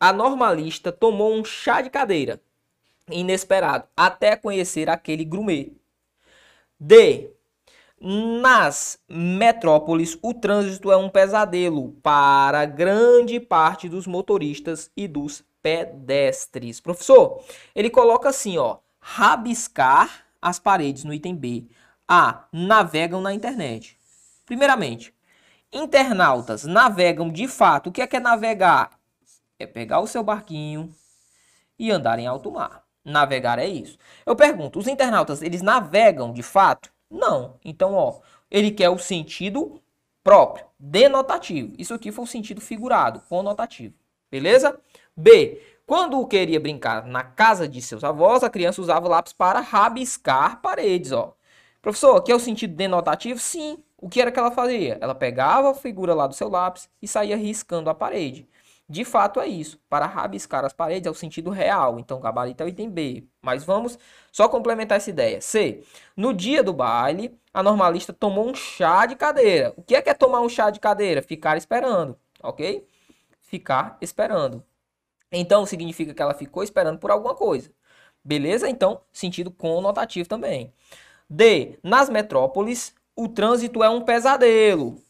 a 0.00 0.12
normalista 0.12 0.90
tomou 0.90 1.32
um 1.32 1.44
chá 1.44 1.80
de 1.80 1.88
cadeira 1.88 2.40
inesperado 3.08 3.86
até 3.96 4.34
conhecer 4.34 4.90
aquele 4.90 5.24
grumê. 5.24 5.70
D. 6.80 7.30
Nas 7.98 8.98
metrópoles, 9.08 10.18
o 10.20 10.34
trânsito 10.34 10.92
é 10.92 10.96
um 10.96 11.08
pesadelo 11.08 11.92
para 12.02 12.66
grande 12.66 13.40
parte 13.40 13.88
dos 13.88 14.06
motoristas 14.06 14.90
e 14.94 15.08
dos 15.08 15.42
pedestres. 15.62 16.78
Professor, 16.78 17.42
ele 17.74 17.88
coloca 17.88 18.28
assim, 18.28 18.58
ó, 18.58 18.78
rabiscar 19.00 20.26
as 20.42 20.58
paredes 20.58 21.04
no 21.04 21.14
item 21.14 21.34
B. 21.34 21.66
A. 22.06 22.44
Navegam 22.52 23.20
na 23.20 23.32
internet. 23.32 23.98
Primeiramente, 24.44 25.12
internautas 25.72 26.64
navegam 26.64 27.30
de 27.30 27.48
fato. 27.48 27.88
O 27.88 27.92
que 27.92 28.02
é, 28.02 28.06
que 28.06 28.16
é 28.16 28.20
navegar? 28.20 28.90
É 29.58 29.66
pegar 29.66 30.00
o 30.00 30.06
seu 30.06 30.22
barquinho 30.22 30.94
e 31.78 31.90
andar 31.90 32.18
em 32.18 32.26
alto 32.26 32.52
mar. 32.52 32.84
Navegar 33.04 33.58
é 33.58 33.66
isso. 33.66 33.96
Eu 34.24 34.36
pergunto, 34.36 34.78
os 34.78 34.86
internautas, 34.86 35.40
eles 35.40 35.62
navegam 35.62 36.32
de 36.32 36.42
fato? 36.42 36.92
Não. 37.10 37.58
Então, 37.64 37.94
ó, 37.94 38.20
ele 38.50 38.70
quer 38.70 38.88
o 38.90 38.98
sentido 38.98 39.80
próprio, 40.22 40.66
denotativo. 40.78 41.74
Isso 41.78 41.94
aqui 41.94 42.10
foi 42.10 42.24
o 42.24 42.28
sentido 42.28 42.60
figurado, 42.60 43.20
conotativo. 43.28 43.94
Beleza? 44.30 44.78
B. 45.16 45.62
Quando 45.86 46.26
queria 46.26 46.58
brincar 46.58 47.06
na 47.06 47.22
casa 47.22 47.68
de 47.68 47.80
seus 47.80 48.02
avós, 48.02 48.42
a 48.42 48.50
criança 48.50 48.80
usava 48.82 49.08
lápis 49.08 49.32
para 49.32 49.60
rabiscar 49.60 50.60
paredes, 50.60 51.12
ó. 51.12 51.36
Professor, 51.80 52.16
aqui 52.16 52.32
é 52.32 52.34
o 52.34 52.40
sentido 52.40 52.74
denotativo? 52.74 53.38
Sim. 53.38 53.78
O 53.96 54.08
que 54.08 54.20
era 54.20 54.32
que 54.32 54.38
ela 54.38 54.50
fazia? 54.50 54.98
Ela 55.00 55.14
pegava 55.14 55.70
a 55.70 55.74
figura 55.74 56.12
lá 56.12 56.26
do 56.26 56.34
seu 56.34 56.48
lápis 56.48 56.90
e 57.00 57.06
saía 57.06 57.36
riscando 57.36 57.88
a 57.88 57.94
parede. 57.94 58.48
De 58.88 59.04
fato 59.04 59.40
é 59.40 59.48
isso. 59.48 59.80
Para 59.88 60.06
rabiscar 60.06 60.64
as 60.64 60.72
paredes 60.72 61.06
é 61.06 61.10
o 61.10 61.14
sentido 61.14 61.50
real. 61.50 61.98
Então, 61.98 62.20
gabarito 62.20 62.62
é 62.62 62.66
o 62.66 62.68
item 62.68 62.88
B. 62.88 63.24
Mas 63.42 63.64
vamos 63.64 63.98
só 64.30 64.48
complementar 64.48 64.98
essa 64.98 65.10
ideia. 65.10 65.40
C. 65.40 65.82
No 66.16 66.32
dia 66.32 66.62
do 66.62 66.72
baile, 66.72 67.36
a 67.52 67.62
normalista 67.62 68.12
tomou 68.12 68.48
um 68.48 68.54
chá 68.54 69.06
de 69.06 69.16
cadeira. 69.16 69.74
O 69.76 69.82
que 69.82 69.96
é 69.96 70.02
que 70.02 70.10
é 70.10 70.14
tomar 70.14 70.40
um 70.40 70.48
chá 70.48 70.70
de 70.70 70.78
cadeira? 70.78 71.20
Ficar 71.20 71.56
esperando, 71.56 72.16
ok? 72.42 72.86
Ficar 73.40 73.98
esperando. 74.00 74.62
Então, 75.32 75.66
significa 75.66 76.14
que 76.14 76.22
ela 76.22 76.34
ficou 76.34 76.62
esperando 76.62 76.98
por 76.98 77.10
alguma 77.10 77.34
coisa. 77.34 77.70
Beleza? 78.24 78.68
Então, 78.68 79.00
sentido 79.12 79.50
conotativo 79.50 80.28
também. 80.28 80.72
D. 81.28 81.78
Nas 81.82 82.08
metrópoles, 82.08 82.94
o 83.16 83.28
trânsito 83.28 83.82
é 83.82 83.88
um 83.88 84.02
pesadelo. 84.02 85.02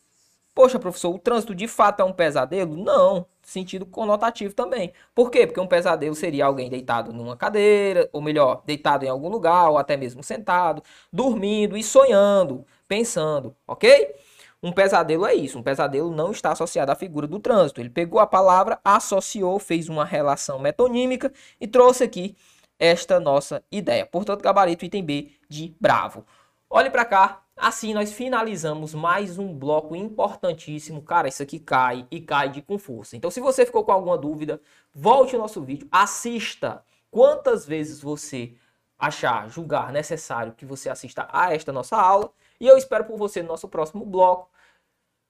Poxa, 0.56 0.78
professor, 0.78 1.14
o 1.14 1.18
trânsito 1.18 1.54
de 1.54 1.68
fato 1.68 2.00
é 2.00 2.04
um 2.04 2.14
pesadelo? 2.14 2.78
Não, 2.78 3.26
sentido 3.42 3.84
conotativo 3.84 4.54
também. 4.54 4.90
Por 5.14 5.30
quê? 5.30 5.46
Porque 5.46 5.60
um 5.60 5.66
pesadelo 5.66 6.14
seria 6.14 6.46
alguém 6.46 6.70
deitado 6.70 7.12
numa 7.12 7.36
cadeira, 7.36 8.08
ou 8.10 8.22
melhor, 8.22 8.62
deitado 8.64 9.04
em 9.04 9.08
algum 9.08 9.28
lugar, 9.28 9.68
ou 9.68 9.76
até 9.76 9.98
mesmo 9.98 10.22
sentado, 10.22 10.82
dormindo 11.12 11.76
e 11.76 11.82
sonhando, 11.82 12.64
pensando, 12.88 13.54
ok? 13.68 14.14
Um 14.62 14.72
pesadelo 14.72 15.26
é 15.26 15.34
isso. 15.34 15.58
Um 15.58 15.62
pesadelo 15.62 16.10
não 16.10 16.30
está 16.30 16.52
associado 16.52 16.90
à 16.90 16.94
figura 16.94 17.26
do 17.26 17.38
trânsito. 17.38 17.78
Ele 17.78 17.90
pegou 17.90 18.18
a 18.18 18.26
palavra, 18.26 18.80
associou, 18.82 19.58
fez 19.58 19.90
uma 19.90 20.06
relação 20.06 20.58
metonímica 20.58 21.30
e 21.60 21.68
trouxe 21.68 22.02
aqui 22.02 22.34
esta 22.78 23.20
nossa 23.20 23.62
ideia. 23.70 24.06
Portanto, 24.06 24.40
gabarito 24.40 24.86
item 24.86 25.04
B 25.04 25.32
de 25.50 25.76
bravo. 25.78 26.24
Olhe 26.70 26.88
para 26.88 27.04
cá, 27.04 27.42
Assim, 27.56 27.94
nós 27.94 28.12
finalizamos 28.12 28.94
mais 28.94 29.38
um 29.38 29.52
bloco 29.52 29.96
importantíssimo. 29.96 31.02
Cara, 31.02 31.26
isso 31.26 31.42
aqui 31.42 31.58
cai 31.58 32.06
e 32.10 32.20
cai 32.20 32.50
de 32.50 32.60
com 32.60 32.78
força. 32.78 33.16
Então, 33.16 33.30
se 33.30 33.40
você 33.40 33.64
ficou 33.64 33.82
com 33.82 33.92
alguma 33.92 34.18
dúvida, 34.18 34.60
volte 34.94 35.34
ao 35.34 35.40
nosso 35.40 35.62
vídeo, 35.62 35.88
assista 35.90 36.84
quantas 37.10 37.66
vezes 37.66 38.00
você 38.00 38.54
achar, 38.98 39.48
julgar 39.48 39.90
necessário 39.90 40.52
que 40.52 40.66
você 40.66 40.90
assista 40.90 41.26
a 41.32 41.52
esta 41.54 41.72
nossa 41.72 41.96
aula. 41.96 42.30
E 42.60 42.66
eu 42.66 42.76
espero 42.76 43.04
por 43.04 43.16
você 43.16 43.42
no 43.42 43.48
nosso 43.48 43.68
próximo 43.68 44.04
bloco. 44.04 44.50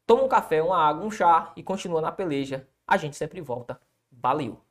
Toma 0.06 0.24
um 0.24 0.28
café, 0.28 0.62
uma 0.62 0.78
água, 0.78 1.04
um 1.04 1.10
chá 1.10 1.52
e 1.56 1.62
continua 1.62 2.00
na 2.00 2.12
peleja. 2.12 2.68
A 2.86 2.96
gente 2.96 3.16
sempre 3.16 3.40
volta. 3.40 3.80
Valeu! 4.10 4.65